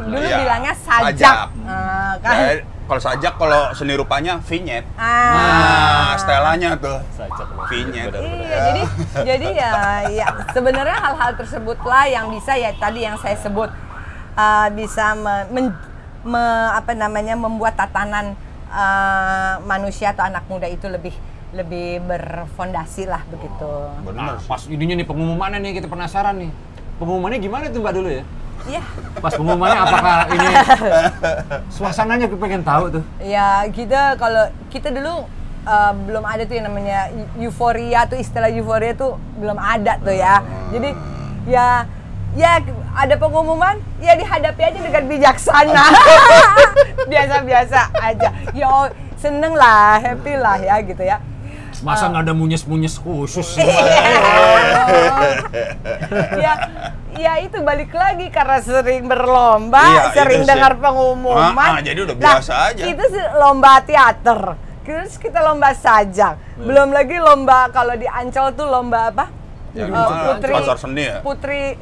[0.02, 1.38] dulu Iya, bilangnya sajak, sajak.
[1.62, 2.36] Nah, kan?
[2.36, 2.50] Ya,
[2.86, 4.86] kalau sajak kalau seni rupanya vignette.
[4.94, 5.34] Ah.
[5.34, 7.02] Nah, stelanya tuh.
[7.18, 7.48] Sajak.
[7.66, 8.18] Vignette.
[8.22, 8.82] Iya, jadi
[9.26, 9.72] jadi ya,
[10.14, 13.74] ya sebenarnya hal-hal tersebutlah yang bisa ya tadi yang saya sebut
[14.38, 15.78] uh, bisa me- men-
[16.22, 18.38] me- apa namanya membuat tatanan
[18.70, 21.14] uh, manusia atau anak muda itu lebih
[21.56, 23.72] lebih berfondasi lah begitu.
[24.06, 24.38] Nah, Benar.
[24.46, 26.52] pas ininya nih pengumumannya nih kita penasaran nih.
[27.02, 28.24] Pengumumannya gimana tuh Mbak dulu ya?
[28.66, 28.82] Iya.
[29.22, 30.48] Pas pengumumannya apakah ini
[31.76, 33.04] suasananya gue pengen tahu tuh.
[33.22, 35.30] Ya kita kalau kita dulu
[35.68, 40.16] uh, belum ada tuh yang namanya eu- euforia tuh istilah euforia tuh belum ada tuh
[40.16, 40.42] ya.
[40.74, 40.90] Jadi
[41.46, 41.86] ya
[42.36, 42.60] ya
[42.98, 45.86] ada pengumuman ya dihadapi aja dengan bijaksana.
[47.12, 48.30] Biasa-biasa aja.
[48.52, 51.22] Ya oh, seneng lah, happy lah ya gitu ya.
[51.86, 53.46] Masa nggak ada munyes-munyes khusus?
[56.36, 56.54] ya
[57.16, 61.56] ya itu balik lagi karena sering berlomba, Iya, sering dengar pengumuman.
[61.56, 62.84] Ah, ah, jadi udah biasa Nah, aja.
[62.84, 64.42] Itu sih lomba teater.
[64.82, 66.38] terus kita lomba sajak.
[66.58, 69.26] Belum lagi lomba kalau di Ancol tuh lomba apa?
[69.74, 70.38] Eh, gimana?
[70.38, 71.18] putri Pasar seni ya?
[71.22, 71.74] Putri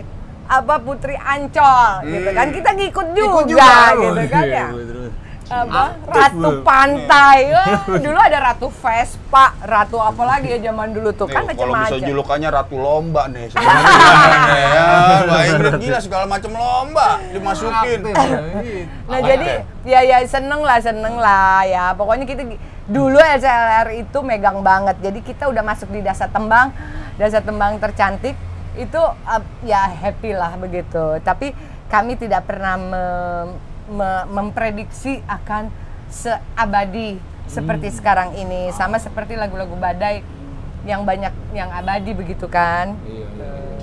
[0.45, 2.47] apa Putri Ancol gitu kan.
[2.49, 3.71] Kita ngikut juga, Ikut juga.
[3.93, 4.67] gitu kan Iya, ya.
[4.71, 5.11] terus.
[5.43, 5.83] Apa?
[6.07, 7.51] Ratu Pantai.
[7.51, 11.73] Wah, dulu ada Ratu Vespa, Ratu apa lagi ya zaman dulu tuh kan Nih, kalau
[11.75, 12.07] bisa macam-macam.
[12.07, 13.93] julukannya Ratu Lomba nih sebenarnya
[14.55, 14.87] ya.
[15.83, 17.99] Gila segala macam lomba dimasukin.
[19.07, 19.47] Nah jadi
[19.83, 22.43] ya ya seneng lah seneng lah ya pokoknya kita
[22.83, 26.71] dulu LCLR itu megang banget jadi kita udah masuk di dasar tembang
[27.15, 28.35] dasar tembang tercantik
[28.75, 31.51] itu uh, ya happy lah begitu tapi
[31.87, 35.67] kami tidak pernah me- me- memprediksi akan
[36.07, 40.23] seabadi seperti sekarang ini sama seperti lagu-lagu badai
[40.83, 43.73] yang banyak yang abadi begitu kan Iya, iya, iya.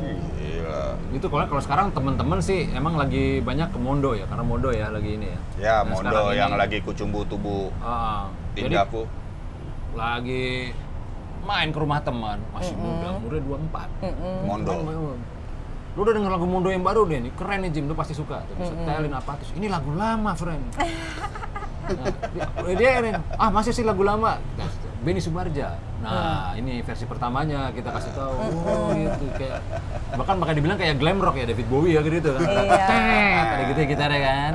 [0.61, 0.83] Gila.
[1.11, 4.89] Itu kalau kalau sekarang teman-teman sih emang lagi banyak ke Mondo ya, karena Mondo ya
[4.89, 5.39] lagi ini ya.
[5.59, 9.05] Ya, Nah, Mondo yang ini- lagi kucumbu tubuh Ah, jadi Indaku.
[9.93, 10.71] lagi
[11.43, 13.89] main ke rumah teman, masih muda, umurnya 24.
[14.43, 14.71] Mondo.
[14.79, 15.21] Main, main.
[15.99, 18.47] Lu udah denger lagu Mondo yang baru deh nih, keren nih Jim, lu pasti suka.
[18.47, 20.65] Terus setelin apa terus, ini lagu lama, friend.
[21.91, 22.07] Nah,
[22.79, 24.39] dia, dia ah masih sih lagu lama.
[24.39, 24.71] Nah,
[25.03, 25.75] Benny Subarja.
[25.99, 28.37] Nah, ini versi pertamanya kita kasih tahu.
[28.63, 29.59] Oh, gitu kayak
[30.15, 32.47] bahkan bakal dibilang kayak glam rock ya David Bowie ya gitu kan.
[32.47, 32.87] Iya.
[33.43, 34.53] Ada gitu ya gitarnya kan.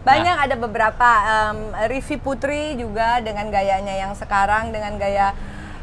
[0.00, 5.32] Banyak ada beberapa um, Rivi Putri juga dengan gayanya yang sekarang dengan gaya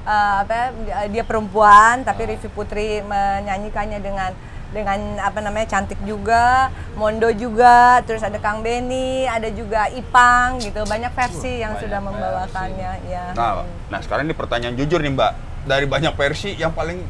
[0.05, 0.73] uh, apa
[1.09, 4.31] dia perempuan tapi Rivi Putri menyanyikannya dengan
[4.77, 10.85] dengan apa namanya cantik juga, Mondo juga, terus ada Kang Beni, ada juga Ipang gitu,
[10.85, 13.25] banyak versi yang banyak sudah membawakannya ya.
[13.33, 15.31] Nah, nah sekarang ini pertanyaan jujur nih Mbak.
[15.67, 17.01] Dari banyak versi yang paling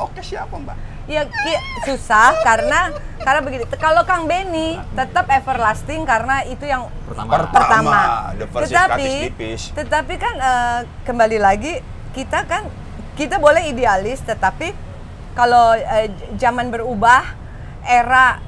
[0.00, 0.76] oke siapa Mbak?
[1.10, 1.26] Ya
[1.84, 3.64] susah karena karena begini.
[3.76, 7.30] Kalau Kang Beni tetap everlasting karena itu yang Pertama.
[7.30, 7.50] Pertama.
[7.52, 8.00] pertama.
[8.38, 9.12] The versi Tetapi
[9.74, 11.82] tetapi kan eh, kembali lagi
[12.14, 12.66] kita kan
[13.18, 14.89] kita boleh idealis tetapi
[15.32, 17.22] kalau eh, zaman berubah
[17.82, 18.38] era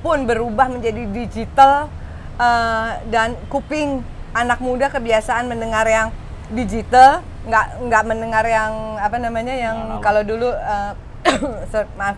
[0.00, 1.88] pun berubah menjadi digital
[2.36, 4.00] eh, dan kuping
[4.32, 6.08] anak muda kebiasaan mendengar yang
[6.50, 10.02] digital nggak nggak mendengar yang apa namanya yang Analog.
[10.02, 10.92] kalau dulu eh,
[11.70, 12.16] sorry, maaf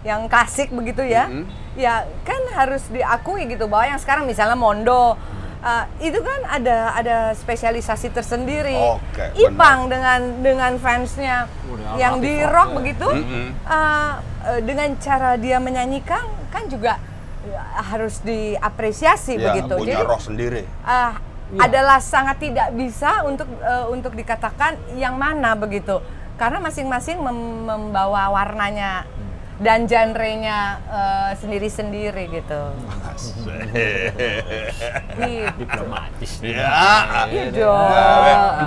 [0.00, 1.44] yang klasik begitu ya Mhm.
[1.74, 5.18] ya kan harus diakui gitu bahwa yang sekarang misalnya Mondo
[5.66, 8.78] uh, itu kan ada ada spesialisasi tersendiri.
[8.78, 12.76] Oke, Ipang dengan dengan fansnya Udah yang di rock ya.
[12.78, 13.08] begitu.
[13.10, 13.46] Mhm.
[13.66, 14.12] uh,
[14.46, 16.22] uh, dengan cara dia menyanyikan
[16.54, 17.02] kan juga
[17.50, 19.74] uh, harus diapresiasi Ya, begitu.
[19.74, 20.62] punya roh sendiri.
[20.86, 21.12] uh,
[21.58, 26.02] adalah sangat tidak bisa untuk uh, untuk dikatakan yang mana begitu.
[26.36, 29.06] Karena masing-masing mem- membawa warnanya
[29.56, 32.62] dan genrenya uh, sendiri-sendiri gitu.
[35.16, 35.56] Gitu.
[35.56, 36.30] Diplomatis.
[36.44, 36.68] Ya.
[37.32, 37.72] Iya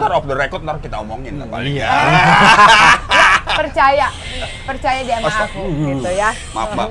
[0.01, 1.85] ntar off the record ntar kita omongin lah paling Iya.
[1.85, 1.93] ya.
[3.59, 4.07] percaya,
[4.65, 6.29] percaya dia sama aku gitu ya.
[6.57, 6.89] Maaf Mbak.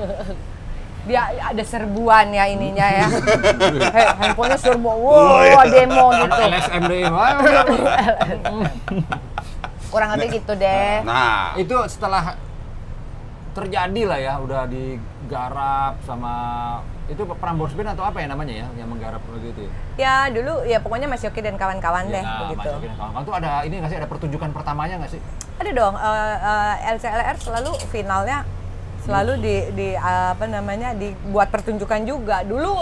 [1.09, 3.07] Dia ada serbuan ya ininya ya.
[3.95, 6.39] He, handphonenya serbu, wow demo gitu.
[6.39, 7.03] LSM deh.
[9.89, 11.01] Kurang lebih gitu deh.
[11.03, 12.37] Nah, itu setelah
[13.51, 16.33] terjadi lah ya udah digarap sama
[17.05, 19.71] itu Prambors Band atau apa ya namanya ya yang menggarap lagu itu ya?
[19.97, 22.69] Ya dulu ya pokoknya Mas Yoki dan kawan-kawan deh Ya, begitu.
[22.69, 25.21] masukin kawan-kawan tuh ada ini nggak sih ada pertunjukan pertamanya nggak sih?
[25.57, 28.45] Ada dong eh, eh, LCLR selalu finalnya
[28.99, 32.43] selalu di di apa namanya dibuat pertunjukan juga.
[32.43, 32.75] Dulu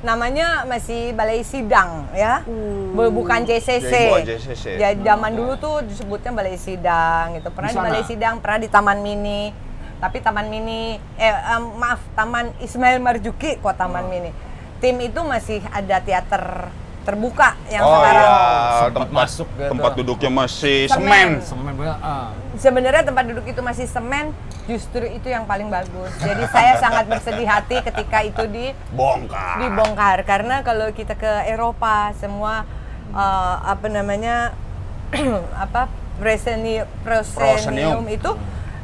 [0.00, 2.42] namanya masih balai sidang ya.
[2.90, 3.84] Bu- Bukan JCC.
[3.84, 4.64] Jadi bukan JCC.
[4.76, 7.52] Ya zaman dulu tuh disebutnya balai sidang gitu.
[7.52, 9.69] Pernah Di di, balai sidang, pernah di Taman Mini.
[10.00, 14.32] Tapi Taman Mini eh em, maaf Taman Ismail Marzuki kok Taman Mini.
[14.80, 18.36] Tim itu masih ada teater terbuka yang oh sekarang iya,
[18.76, 19.70] sempat tempat masuk gitu.
[19.72, 21.28] tempat duduknya masih Semen.
[21.40, 21.72] semen.
[21.72, 21.96] Semen.
[22.04, 22.28] Ah.
[22.60, 24.36] sebenarnya tempat duduk itu masih semen
[24.68, 29.64] justru itu yang paling bagus jadi saya sangat bersedih hati ketika itu di Bongkar.
[29.64, 32.68] dibongkar karena kalau kita ke Eropa semua
[33.16, 34.52] eh, apa namanya
[35.64, 35.88] apa
[36.20, 38.04] proseni, proscenium Proscenium.
[38.12, 38.30] itu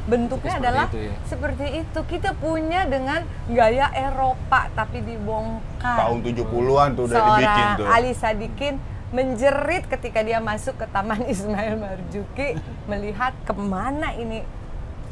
[0.06, 1.12] bentuknya Seperti adalah itu ya.
[1.26, 7.66] seperti itu kita punya dengan gaya Eropa tapi dibongkar Tahun 70-an tuh udah seorang dibikin
[7.74, 7.86] tuh.
[7.90, 8.74] Ali Sadikin
[9.10, 12.54] menjerit ketika dia masuk ke Taman Ismail Marzuki
[12.86, 14.46] melihat ke mana ini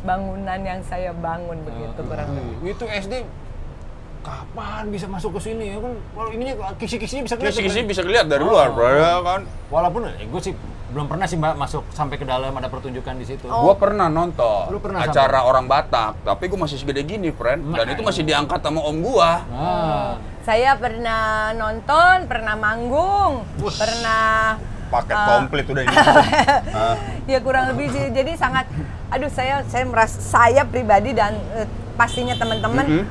[0.02, 2.76] bangunan yang saya bangun begitu kurang lebih.
[2.76, 3.24] Itu SD
[4.24, 7.87] kapan bisa masuk ke sini ya kan kalau ininya kisi-kisinya bisa kelihatan, Kisi-kisi kan?
[7.87, 9.40] bisa kelihatan dari luar, bro, ya kan?
[9.68, 10.54] walaupun eh, gue sih
[10.87, 14.70] belum pernah sih mbak masuk sampai ke dalam ada pertunjukan di situ Gua pernah nonton
[14.70, 17.66] Lu pernah acara orang Batak, tapi gua masih segede gini, friend.
[17.68, 19.42] Dan itu masih diangkat sama om gua.
[19.50, 24.54] ah Saya pernah nonton, pernah manggung, pernah
[24.87, 25.26] paket Ah.
[25.26, 25.96] komplit udah ini.
[26.78, 26.94] Ah.
[27.26, 28.14] ya kurang lebih sih.
[28.14, 28.70] Jadi sangat,
[29.08, 33.04] aduh saya saya merasa saya pribadi dan eh, pastinya teman-teman Mhm.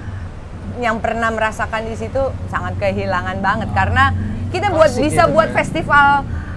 [0.82, 4.14] Yang pernah merasakan di situ sangat kehilangan banget karena
[4.54, 5.56] kita buat Klasik bisa ya, buat ya.
[5.58, 6.08] festival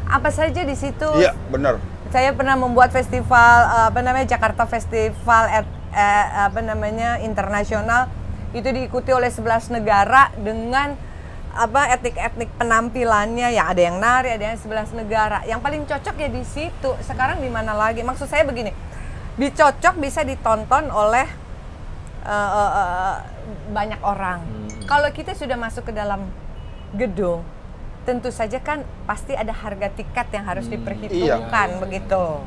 [0.07, 1.09] apa saja di situ.
[1.17, 1.81] Iya, bener.
[2.13, 5.67] Saya pernah membuat festival eh, apa namanya Jakarta Festival at,
[5.97, 8.09] eh, apa namanya internasional
[8.55, 10.97] itu diikuti oleh 11 negara dengan
[11.57, 16.29] apa etnik-etnik penampilannya ya ada yang nari ada yang 11 negara yang paling cocok ya
[16.29, 18.77] di situ sekarang di mana lagi maksud saya begini
[19.41, 21.25] dicocok bisa ditonton oleh
[22.29, 23.17] eh, eh, eh,
[23.71, 24.43] banyak orang
[24.87, 26.27] kalau kita sudah masuk ke dalam
[26.95, 27.43] gedung
[28.07, 32.39] tentu saja kan pasti ada harga tiket yang harus diperhitungkan begitu.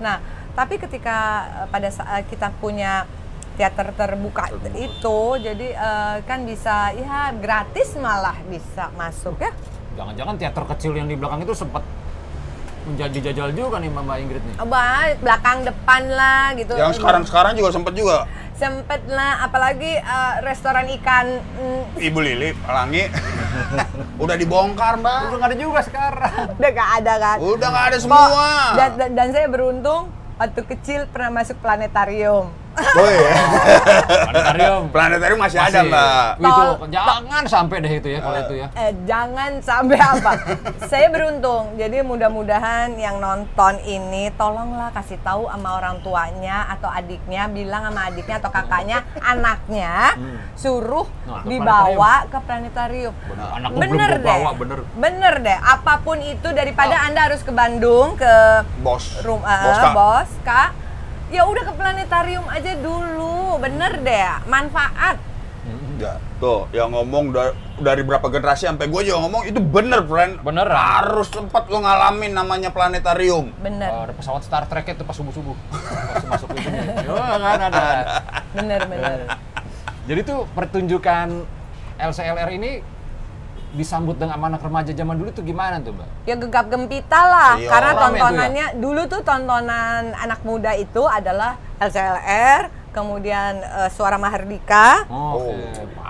[0.00, 0.24] Nah,
[0.56, 1.16] tapi ketika
[1.62, 3.04] eh, pada saat kita punya
[3.60, 9.52] teater terbuka itu, jadi eh, kan bisa ya gratis malah bisa masuk ya.
[10.00, 11.84] Jangan-jangan teater kecil yang di belakang itu sempat
[12.82, 14.56] menjadi jajal juga nih Mbak Ingrid nih.
[14.58, 16.72] Apa belakang depan lah gitu.
[16.74, 18.24] Yang sekarang-sekarang juga sempet juga.
[18.62, 21.26] Sempet lah, apalagi eh, restoran ikan.
[21.58, 23.10] mm, Ibu Lili, Pelangi.
[24.22, 25.18] udah dibongkar, Mbak.
[25.26, 26.34] Udah nggak ada juga sekarang.
[26.54, 27.36] udah gak ada kan.
[27.42, 28.46] Udah nggak ada semua.
[28.78, 32.61] Dan, dan, dan saya beruntung waktu kecil pernah masuk planetarium.
[32.72, 33.32] Oh iya.
[34.28, 34.82] Planetarium.
[34.88, 36.24] Planetarium masih, ada, Mbak.
[36.40, 38.66] Itu Tol- jangan sampai deh itu ya kalau itu ya.
[38.74, 40.32] Eh, jangan sampai apa.
[40.86, 41.76] saya beruntung.
[41.76, 48.08] Jadi mudah-mudahan yang nonton ini tolonglah kasih tahu sama orang tuanya atau adiknya, bilang sama
[48.08, 50.16] adiknya atau kakaknya, anaknya
[50.54, 53.14] suruh Nah, ke dibawa ke planetarium.
[53.30, 54.26] Anak gua belum Bener deh.
[54.26, 54.78] bawa, bener.
[54.92, 55.58] Bener deh.
[55.58, 58.34] Apa pun itu daripada Anda harus ke Bandung ke
[58.80, 59.20] Bos.
[59.20, 59.92] rumah Bos, Kak.
[59.94, 60.70] bos kak
[61.32, 65.16] ya udah ke planetarium aja dulu bener deh manfaat
[66.02, 70.42] Ya, tuh yang ngomong dari, dari berapa generasi sampai gue juga ngomong itu bener, friend.
[70.42, 70.74] Beneran.
[70.74, 73.54] Harus sempat lo ngalamin namanya planetarium.
[73.62, 75.54] bener Oh, ada pesawat Star Trek itu pas subuh-subuh.
[75.54, 76.66] Pas masuk itu.
[77.06, 77.86] Yo, kan ada.
[78.50, 79.18] bener bener
[80.10, 81.46] Jadi tuh pertunjukan
[82.02, 82.82] LCLR ini
[83.72, 86.08] disambut dengan anak remaja zaman dulu tuh gimana tuh, Mbak?
[86.22, 87.68] ya gegap gempita lah Iya.
[87.68, 88.10] karena Rame tuh ya?
[88.12, 92.60] tontonannya dulu tuh tontonan anak muda itu adalah LCLR
[92.92, 95.56] kemudian eh, suara Mahardika Oh, Oke.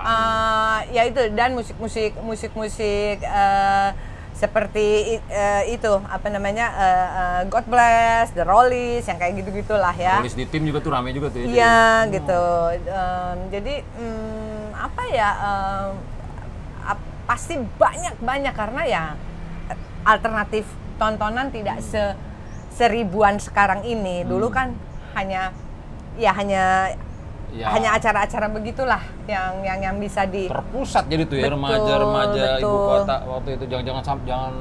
[0.03, 3.89] Eh, ya itu dan musik-musik musik-musik eh,
[4.33, 4.87] seperti
[5.23, 10.19] eh, itu apa namanya eh, eh, God Bless, The Rollies yang kayak gitu-gitulah ya.
[10.19, 11.47] Tulis di tim juga tuh rame juga tuh ya.
[11.47, 11.79] Iya
[12.11, 12.43] gitu.
[12.83, 15.29] Em, jadi mm, apa ya?
[15.31, 16.11] ap-
[17.23, 19.03] pasti banyak banyak karena ya
[19.69, 20.67] eh, alternatif
[20.97, 22.15] tontonan tidak se
[22.73, 24.25] seribuan sekarang ini.
[24.25, 24.73] Dulu kan
[25.13, 25.53] hanya
[26.17, 26.63] ya hanya
[27.53, 27.69] Ya.
[27.69, 28.97] hanya acara-acara begitulah
[29.29, 32.65] yang yang yang bisa di terpusat jadi tuh ya remaja-remaja ibu
[32.97, 34.53] kota waktu itu jangan-jangan jangan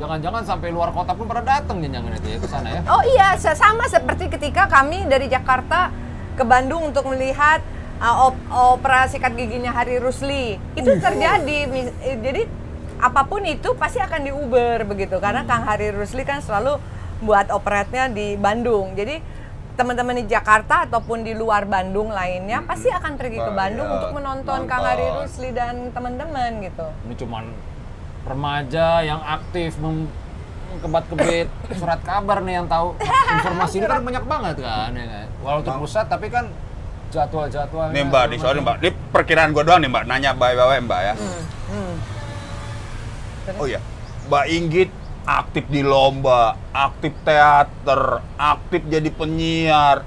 [0.00, 2.80] jangan-jangan sampai luar kota pun pada datang jangan itu ya ke sana ya.
[2.88, 5.92] Oh iya, sama seperti ketika kami dari Jakarta
[6.32, 7.60] ke Bandung untuk melihat
[8.00, 10.56] op- opera sikat giginya Hari Rusli.
[10.72, 11.58] Itu terjadi.
[11.66, 12.42] Mis- eh, Jadi
[12.96, 16.76] apa pun itu pasti akan di Uber begitu karena Kang Hari Rusli kan selalu
[17.20, 18.92] buat operetnya di Bandung.
[18.92, 19.20] Jadi
[19.72, 23.96] teman-teman di Jakarta ataupun di luar Bandung lainnya pasti akan pergi ke Bah, Bandung iya,
[23.96, 25.06] untuk menonton Kang Hari.
[25.18, 26.84] Rusli dan teman-teman gitu.
[27.04, 27.44] Ini cuman
[28.20, 30.04] remaja yang aktif mem
[30.70, 31.48] kebat-kebit
[31.80, 32.94] surat kabar nih yang tahu
[33.36, 35.26] informasi ini kan banyak banget kan ya kan?
[35.40, 36.46] walau terpusat tapi kan
[37.10, 38.76] jadwal-jadwalnya Nih Mbak, nih sorry Mbak.
[38.80, 40.04] Ini perkiraan gue doang nih Mbak.
[40.06, 41.14] Nanya baik-baik Mbak ya.
[41.18, 41.94] Hmm.
[43.58, 43.82] Oh iya,
[44.30, 44.90] Mbak Inggit
[45.26, 50.06] aktif di lomba, aktif teater, aktif jadi penyiar.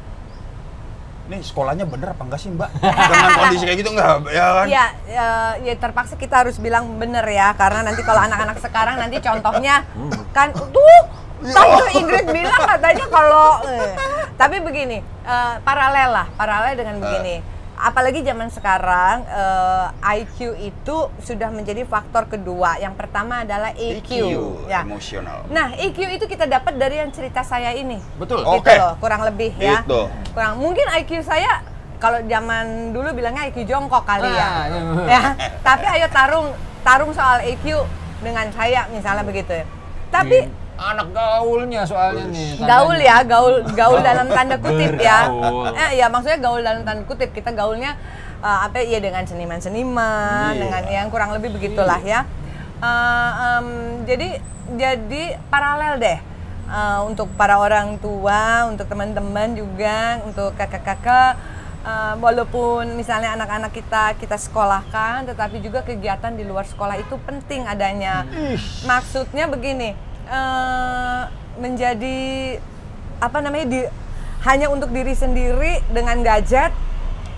[1.23, 2.69] Ini sekolahnya bener apa enggak sih Mbak?
[2.83, 4.27] Dengan kondisi kayak gitu enggak?
[4.31, 4.65] Ya kan?
[4.67, 5.27] Iya, ya,
[5.59, 9.87] ya terpaksa kita harus bilang bener ya, karena nanti kalau anak-anak sekarang nanti contohnya
[10.35, 10.95] kan tuh
[11.51, 13.91] Tante Ingrid bilang katanya kalau eh.
[14.39, 17.51] tapi begini eh, paralel lah paralel dengan begini.
[17.73, 19.87] Apalagi zaman sekarang eh,
[20.23, 22.79] IQ itu sudah menjadi faktor kedua.
[22.79, 24.09] Yang pertama adalah EQ,
[24.71, 24.87] ya.
[24.87, 25.43] emosional.
[25.51, 27.99] nah EQ itu kita dapat dari yang cerita saya ini.
[28.15, 28.45] Betul.
[28.45, 28.77] Gitu Oke.
[28.79, 29.83] loh kurang lebih ya.
[29.83, 30.07] Itu.
[30.31, 31.59] kurang mungkin IQ saya
[31.99, 34.47] kalau zaman dulu bilangnya IQ jongkok kali ya.
[34.47, 34.81] Ah, iya.
[35.09, 35.21] ya.
[35.59, 36.47] Tapi ayo tarung
[36.87, 37.83] tarung soal IQ
[38.23, 39.59] dengan saya misalnya begitu.
[39.59, 39.67] Ya
[40.13, 40.37] tapi
[40.73, 43.05] anak gaulnya soalnya nih gaul tandanya.
[43.05, 45.19] ya gaul gaul dalam tanda kutip ya.
[45.87, 47.29] Eh, ya maksudnya gaul dalam tanda kutip.
[47.29, 47.93] Kita gaulnya
[48.39, 50.61] eh, apa ya dengan seniman-seniman Iya.
[50.61, 52.25] dengan yang kurang lebih begitulah ya.
[52.79, 53.67] Eh, em,
[54.03, 54.27] jadi
[54.73, 56.19] jadi paralel deh
[56.63, 61.35] Eh, untuk para orang tua untuk teman-teman juga untuk kakak-kakak.
[61.83, 67.67] Eh, walaupun misalnya anak-anak kita kita sekolahkan tetapi juga kegiatan di luar sekolah itu penting
[67.67, 68.23] adanya.
[68.81, 69.91] Maksudnya begini
[70.33, 71.21] eh,
[71.55, 72.19] menjadi
[73.19, 73.81] apa namanya di
[74.43, 76.73] hanya untuk diri sendiri dengan gadget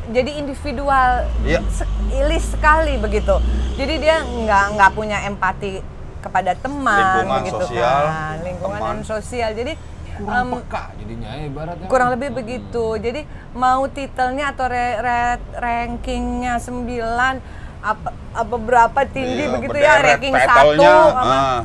[0.07, 1.59] jadi individual Iya.
[1.67, 3.35] se- ilis sekali begitu.
[3.75, 5.81] Jadi dia nggak nggak punya empati
[6.19, 8.35] kepada teman Lingkungan begitu sosial, kan.
[8.39, 8.95] Lingkungan teman.
[8.95, 9.49] dan sosial.
[9.51, 9.73] Jadi
[10.15, 11.87] kurang em, peka jadinya ya ibaratnya.
[11.89, 12.85] kurang lebih begitu.
[12.97, 13.21] Jadi
[13.53, 17.41] mau titelnya atau re- re- rankingnya 9
[17.83, 21.21] apa, apa berapa tinggi Iya, begitu ya ranking satu apa.
[21.21, 21.59] Ah.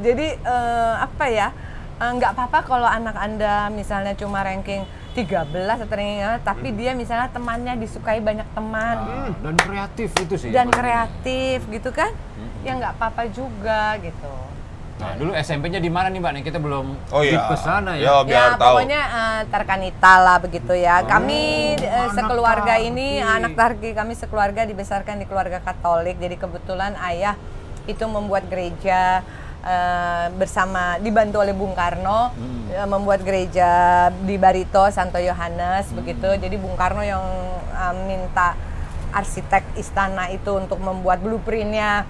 [0.00, 1.48] Jadi eh, apa ya
[1.98, 4.86] eh, nggak apa-apa kalau anak anda misalnya cuma ranking
[5.18, 8.96] 13 atau ranking apa, tapi dia misalnya temannya disukai banyak teman.
[9.02, 12.14] Ah, dan kreatif itu sih dan kreatif gitu kan?
[12.62, 14.30] Ya nggak apa-apa juga gitu.
[14.98, 16.32] Nah dulu SMP-nya di mana nih mbak?
[16.38, 17.46] Nih kita belum Oh iya.
[17.46, 18.22] ke sana ya.
[18.26, 18.78] Biar ya tahu.
[18.78, 21.02] pokoknya eh, Tarkanita lah begitu ya.
[21.06, 22.88] Kami eh, anak sekeluarga Tarki.
[22.90, 26.18] ini anak Tarki kami sekeluarga dibesarkan di keluarga Katolik.
[26.18, 27.34] Jadi kebetulan ayah
[27.86, 29.22] itu membuat gereja
[29.64, 32.30] eh, bersama dibantu oleh Bung Karno
[32.70, 36.28] eh, membuat gereja di Barito Santo Yohanes begitu.
[36.38, 37.24] Jadi Bung Karno yang
[37.72, 38.54] eh, minta
[39.08, 42.04] arsitek istana itu untuk membuat blueprintnya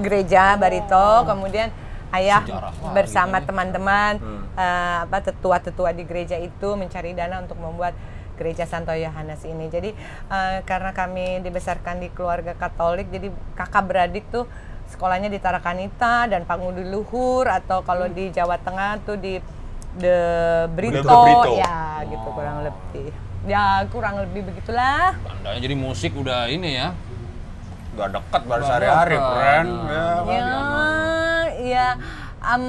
[0.00, 1.26] gereja Barito.
[1.26, 1.68] Kemudian
[2.14, 3.44] ayah Sejarah sekali bersama ya.
[3.44, 4.12] teman-teman
[4.54, 7.92] eh, apa tetua-tetua di gereja itu mencari dana untuk membuat
[8.34, 9.66] gereja Santo Yohanes ini.
[9.70, 9.90] Jadi
[10.30, 14.46] eh, karena kami dibesarkan di keluarga Katolik, jadi kakak beradik tuh
[14.94, 19.42] sekolahnya di Tarakanita dan Pangudi Luhur atau kalau di Jawa Tengah tuh di
[19.98, 20.18] The
[20.70, 21.50] Brito, The Brito.
[21.58, 23.10] ya gitu kurang lebih.
[23.44, 25.18] Ya kurang lebih begitulah.
[25.18, 26.94] Tandanya jadi musik udah ini ya
[27.94, 29.70] Gak dekat baru sehari-hari, friend.
[29.70, 29.86] Nah.
[29.86, 30.10] Ya?
[30.26, 30.50] Ya,
[31.62, 31.88] ya,
[32.42, 32.64] em,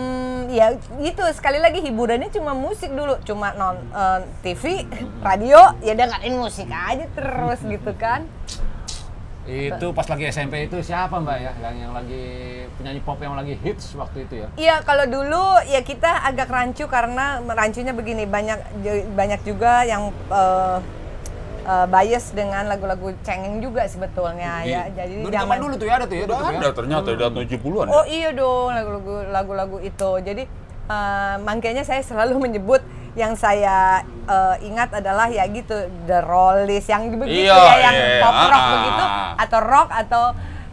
[0.54, 0.68] ya
[1.02, 4.86] itu sekali lagi hiburannya cuma musik dulu, cuma non eh, TV,
[5.26, 8.30] radio, ya dengerin musik aja terus gitu kan.
[9.46, 12.24] Itu pas lagi SMP itu siapa mbak ya yang, yang lagi
[12.82, 16.90] penyanyi pop yang lagi hits waktu itu ya Iya kalau dulu ya kita agak rancu
[16.90, 18.58] karena rancunya begini banyak
[19.14, 20.78] banyak juga yang eh,
[21.70, 24.90] eh, bias dengan lagu-lagu cengeng juga sebetulnya ya.
[24.90, 26.74] Jadi zaman dulu tuh ya ada tuh ya Udah tuh ada ya?
[26.74, 27.88] ternyata udah 70-an.
[27.94, 30.12] Oh iya dong lagu-lagu lagu-lagu itu.
[30.26, 30.44] Jadi
[30.90, 32.82] eh, makanya saya selalu menyebut
[33.16, 38.20] yang saya eh, ingat adalah ya gitu The Rollies yang begitu Iya, ya yang iya,
[38.20, 38.72] pop rock ah.
[38.72, 39.04] begitu
[39.38, 40.24] atau rock atau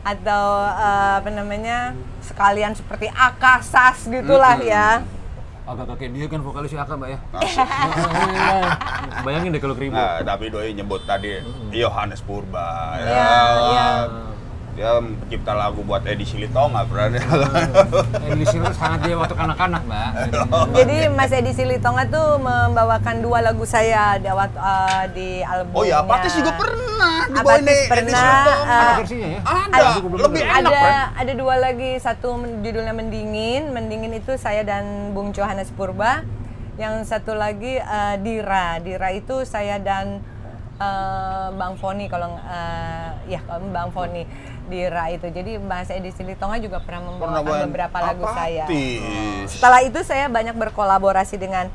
[0.03, 1.79] atau eh, apa namanya
[2.21, 5.03] sekalian seperti Akasas gitulah ya.
[5.63, 7.63] agak kayak dia kan vokalis Aka mbak ya Asik.
[9.25, 11.39] bayangin deh kalau keribu Nah, tapi doi nyebut tadi
[11.71, 12.99] Yohanes Purba.
[12.99, 13.39] Ya, Iya,
[13.71, 13.87] iya.
[14.73, 17.21] Dia pencipta lagu buat Edi Silitonga, friend.
[18.25, 20.11] Emily Silver sangat dia waktu kanak-kanak mbak.
[20.81, 25.77] Jadi Mas Edi Silitonga tuh membawakan dua lagu saya waktu, eh, di albumnya.
[25.77, 29.41] Oh iya, Apatis juga pernah dibawain Apatis Edi pernah, eh, ada versinya ya?
[29.45, 30.83] Ada, lebih enak, ada
[31.21, 32.29] ada dua lagi satu
[32.65, 33.77] judulnya mendingin.
[33.77, 36.25] Mendingin itu saya dan Bung Johannes Purba.
[36.81, 38.81] Yang satu lagi eh, Dira.
[38.81, 40.25] Dira itu saya dan
[40.81, 44.25] eh, Bang Foni kalau eh, ya kalau Bang Foni
[44.73, 45.29] Dira itu.
[45.29, 48.65] Jadi Mas Edi Silitonga juga pernah membawakan beberapa lagu saya.
[48.65, 49.53] Apatis.
[49.53, 51.69] setelah itu saya banyak berkolaborasi dengan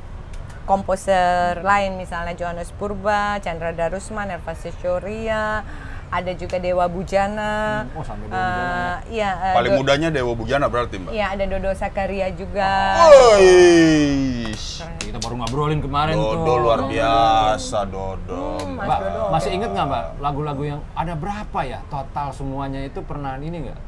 [0.66, 5.62] komposer lain misalnya Johannes Purba, Chandra Darusman, Elva Seshoria,
[6.08, 7.84] ada juga Dewa Bujana.
[7.84, 11.12] Hmm, oh, sampai Dewa Eh, Bujana Iya, eh, Paling Do- mudanya Dewa Bujana berarti, Mbak.
[11.12, 12.70] Iya, ada Dodo Sakaria juga.
[13.03, 14.55] Woi.
[14.97, 18.60] kita baru ngobrolin kemarin tuh Dodo luar biasa, Dodo.
[18.60, 19.24] Hmm, Mas Mbak, Dodo.
[19.30, 23.80] masih inget nggak mbak lagu-lagu yang ada berapa ya total semuanya itu pernah ini nggak?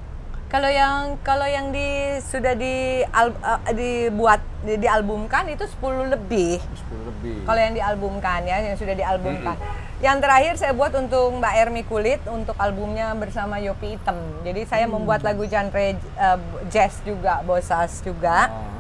[0.50, 1.88] Kalau yang kalau yang di
[2.20, 6.58] sudah di al- eh, dibuat di, dialbumkan itu 10 lebih.
[6.58, 7.36] 10 lebih.
[7.46, 9.54] Kalau yang dialbumkan ya, yang sudah dialbumkan.
[10.00, 14.16] Yang terakhir saya buat untuk Mbak Ermi Kulit untuk albumnya bersama Yopi Item.
[14.42, 18.80] Jadi saya membuat lagu genre eh, jazz juga, bosas juga, Oh.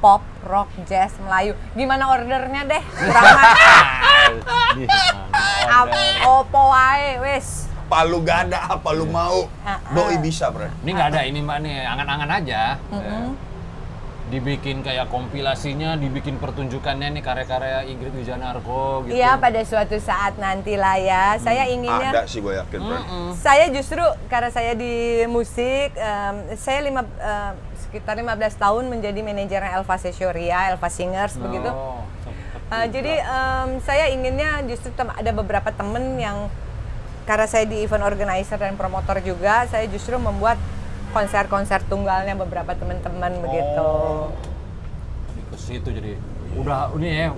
[0.00, 1.54] pop, rock, jazz, Melayu.
[1.72, 2.82] Gimana ordernya deh?
[4.74, 4.90] Di-
[6.34, 7.70] Opo wae wis.
[7.86, 9.46] Palu gada apa lu mau?
[9.62, 9.92] Ah, ah.
[9.92, 10.66] Doi bisa, Bro.
[10.82, 12.62] Ini nggak ada ini mbak nih angan-angan aja.
[12.90, 13.28] Eh,
[14.34, 19.14] Dibikin kayak kompilasinya, dibikin pertunjukannya nih karya-karya Ingrid Wijanarko gitu.
[19.14, 21.38] Iya pada suatu saat nanti lah ya.
[21.38, 22.98] Saya inginnya Ada sih gue yakin, Bro.
[23.38, 29.78] Saya justru karena saya di musik, em, saya lima, em, sekitar 15 tahun menjadi manajernya
[29.78, 31.70] Elva Seshoria, Elva Singers begitu.
[31.70, 36.50] Oh, sempet Uh, jadi em, saya inginnya justru tem- ada beberapa temen yang
[37.22, 40.58] karena saya di event organizer dan promotor juga, saya justru membuat
[41.14, 43.88] konser-konser tunggalnya beberapa teman-teman begitu.
[45.44, 46.18] ke situ jadi
[46.58, 47.30] udah ini ya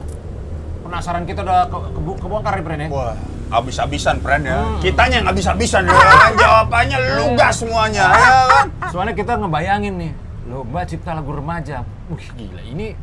[0.81, 2.89] penasaran kita udah ke, kebu- kebongkar nih Bren ya.
[2.89, 3.14] Wah,
[3.53, 4.57] abis-abisan, friend ya.
[4.62, 4.79] Hmm.
[4.81, 5.93] Kitanya yang abis-abisan ya.
[5.93, 6.33] kan?
[6.39, 8.66] Jawabannya lugas semuanya, ya kan?
[8.95, 10.12] Soalnya kita ngebayangin nih
[10.47, 11.83] lomba cipta lagu remaja.
[12.09, 12.95] Wih gila, ini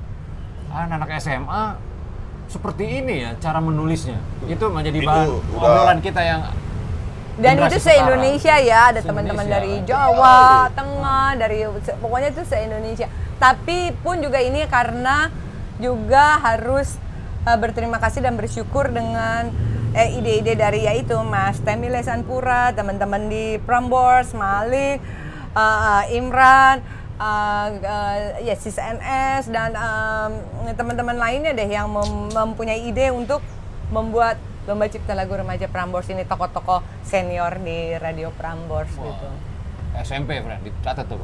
[0.71, 1.63] anak-anak SMA
[2.47, 4.17] seperti ini ya cara menulisnya.
[4.47, 6.41] Itu menjadi bahan obrolan kita yang
[7.36, 10.38] Dan itu se-Indonesia ya, ada teman-teman dari Jawa,
[10.71, 13.07] Tengah, dari se- pokoknya itu se-Indonesia.
[13.36, 15.34] Tapi pun juga ini karena
[15.77, 16.93] juga harus
[17.43, 19.49] eh, berterima kasih dan bersyukur dengan
[19.91, 25.01] eh, ide-ide dari yaitu Mas Temi Lesanpura, teman-teman di Prambors, Malik,
[25.51, 30.31] eh, Imran, eh, eh, ya Sis NS dan em,
[30.71, 33.41] teman-teman lainnya deh yang mem- mempunyai ide untuk
[33.89, 39.28] membuat lomba cipta lagu remaja Prambors ini tokoh-tokoh senior di Radio Prambors gitu.
[39.93, 40.66] SMP, friend.
[40.66, 41.22] Dicatat tuh.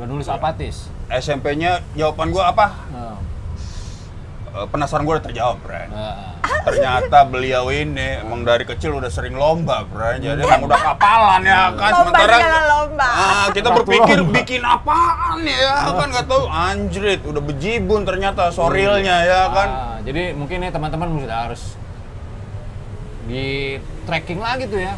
[0.00, 0.88] Udah nulis apatis.
[1.12, 2.66] SMP-nya jawaban gua apa?
[4.54, 5.90] Eh, penasaran gua udah terjawab, Bran.
[5.90, 6.38] nah.
[6.64, 10.22] Ternyata beliau ini emang dari kecil udah sering lomba, Bran.
[10.22, 11.90] Jadi emang udah kapalan ya kan.
[11.92, 13.08] Lomba segala lomba.
[13.10, 14.32] Ah, kita berpikir lomba.
[14.40, 19.68] bikin apaan ya kan nggak tahu anjrit udah bejibun ternyata sorilnya ya kan.
[19.68, 21.62] Ah, jadi mungkin nih teman-teman mesti harus
[23.24, 24.94] di tracking lagi tuh ya.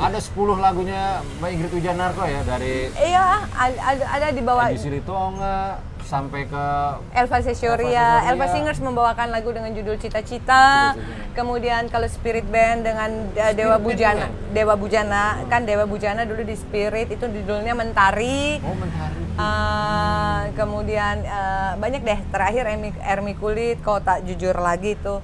[0.00, 4.80] Ada 10 lagunya Mbak Ingrid Wijanarko ya dari Iya, ad- ada, ada di bawah Edi
[4.80, 6.64] Silitonga sampai ke
[7.12, 8.24] Elva Sesioria.
[8.24, 10.96] Elva Singers membawakan lagu dengan judul Cita-Cita.
[11.30, 14.26] Kemudian kalau Spirit Band dengan uh, Dewa Band Bujana.
[14.26, 14.50] juga?
[14.50, 18.56] Dewa Bujana kan Dewa Bujana dulu di Spirit itu judulnya Mentari.
[18.64, 19.20] Oh Mentari.
[19.36, 25.20] Uh, kemudian uh, banyak deh terakhir Ermi, Ermi Kulit kau tak jujur lagi tuh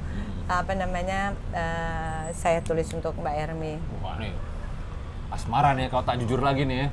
[0.47, 3.74] apa namanya uh, saya tulis untuk Mbak Ermi.
[3.99, 4.34] Wah nih
[5.26, 6.88] asmara nih kalau tak jujur lagi nih ya.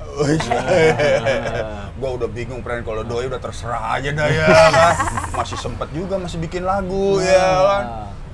[2.02, 4.94] gua udah bingung friend kalau doi udah terserah aja dah ya kan.
[5.38, 7.84] Masih sempet juga masih bikin lagu ya kan.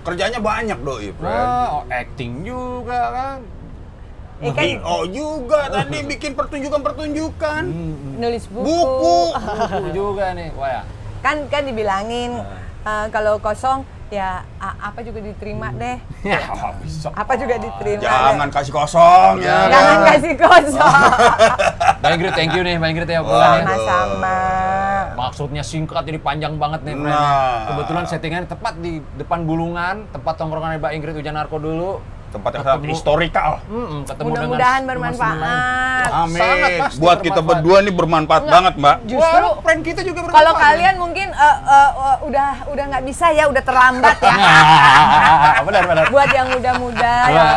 [0.00, 1.44] Kerjanya banyak doi friend.
[1.44, 3.38] Nah, oh, acting juga kan.
[4.40, 7.62] Eh, kan Oh juga tadi bikin pertunjukan-pertunjukan.
[8.16, 8.64] nulis buku.
[8.64, 9.18] Buku.
[9.36, 10.48] Buku juga nih.
[10.56, 10.82] Wah ya.
[11.20, 12.40] Kan kan dibilangin
[12.88, 15.96] uh, kalau kosong ya a- apa juga diterima deh.
[16.20, 16.42] Ya,
[16.82, 17.08] bisa.
[17.14, 18.52] Apa juga diterima Jangan deh.
[18.52, 19.58] kasih kosong ya.
[19.70, 20.08] Jangan kan?
[20.10, 21.10] kasih kosong.
[22.00, 23.64] Mbak Ingrid, thank you nih Mbak Ingrid ya Wah, obrolannya.
[23.64, 24.38] Sama-sama.
[25.14, 26.94] Maksudnya singkat jadi panjang banget nih.
[26.96, 27.70] Nah.
[27.70, 31.92] Kebetulan settingannya tepat di depan Bulungan, tempat tongkrongan Mbak Ingrid Wijanarko dulu.
[32.30, 33.50] Tempat yang sangat historikal.
[33.66, 36.08] Mm-mm, Mudah-mudahan bermanfaat.
[36.14, 36.38] Amin.
[36.38, 38.96] Sangat pasti Buat kita berdua nih bermanfaat banget, Mbak.
[39.10, 40.46] Justru Wah, friend kita juga bermanfaat.
[40.46, 44.34] kalau kalian mungkin uh, uh, uh, udah udah nggak bisa ya, udah terlambat ya.
[45.66, 46.04] benar benar.
[46.14, 47.50] Buat yang muda-muda, yang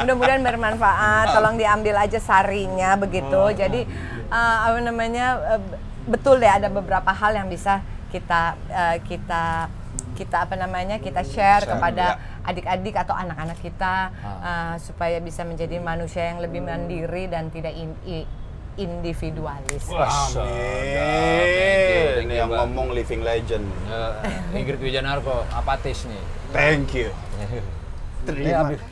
[0.00, 3.42] mudah-mudahan bermanfaat, tolong diambil aja sarinya begitu.
[3.52, 3.84] Jadi
[4.32, 5.62] uh, apa namanya uh,
[6.08, 9.68] betul deh ada beberapa hal yang bisa kita uh, kita
[10.14, 12.33] kita apa namanya kita share, Share, kepada ya.
[12.44, 14.28] Adik-adik atau anak-anak kita Ah.
[14.38, 18.28] uh, supaya bisa menjadi manusia yang lebih mandiri dan tidak in- i-
[18.76, 19.86] individualis.
[19.86, 22.26] Wah, Amin.
[22.26, 22.58] Ini yang Mbak.
[22.60, 23.64] ngomong living legend.
[23.86, 24.12] Eh,
[24.56, 26.22] Ingrid Wijanarko, apatis nih.
[26.50, 27.08] Thank you.
[28.26, 28.82] Terima habis.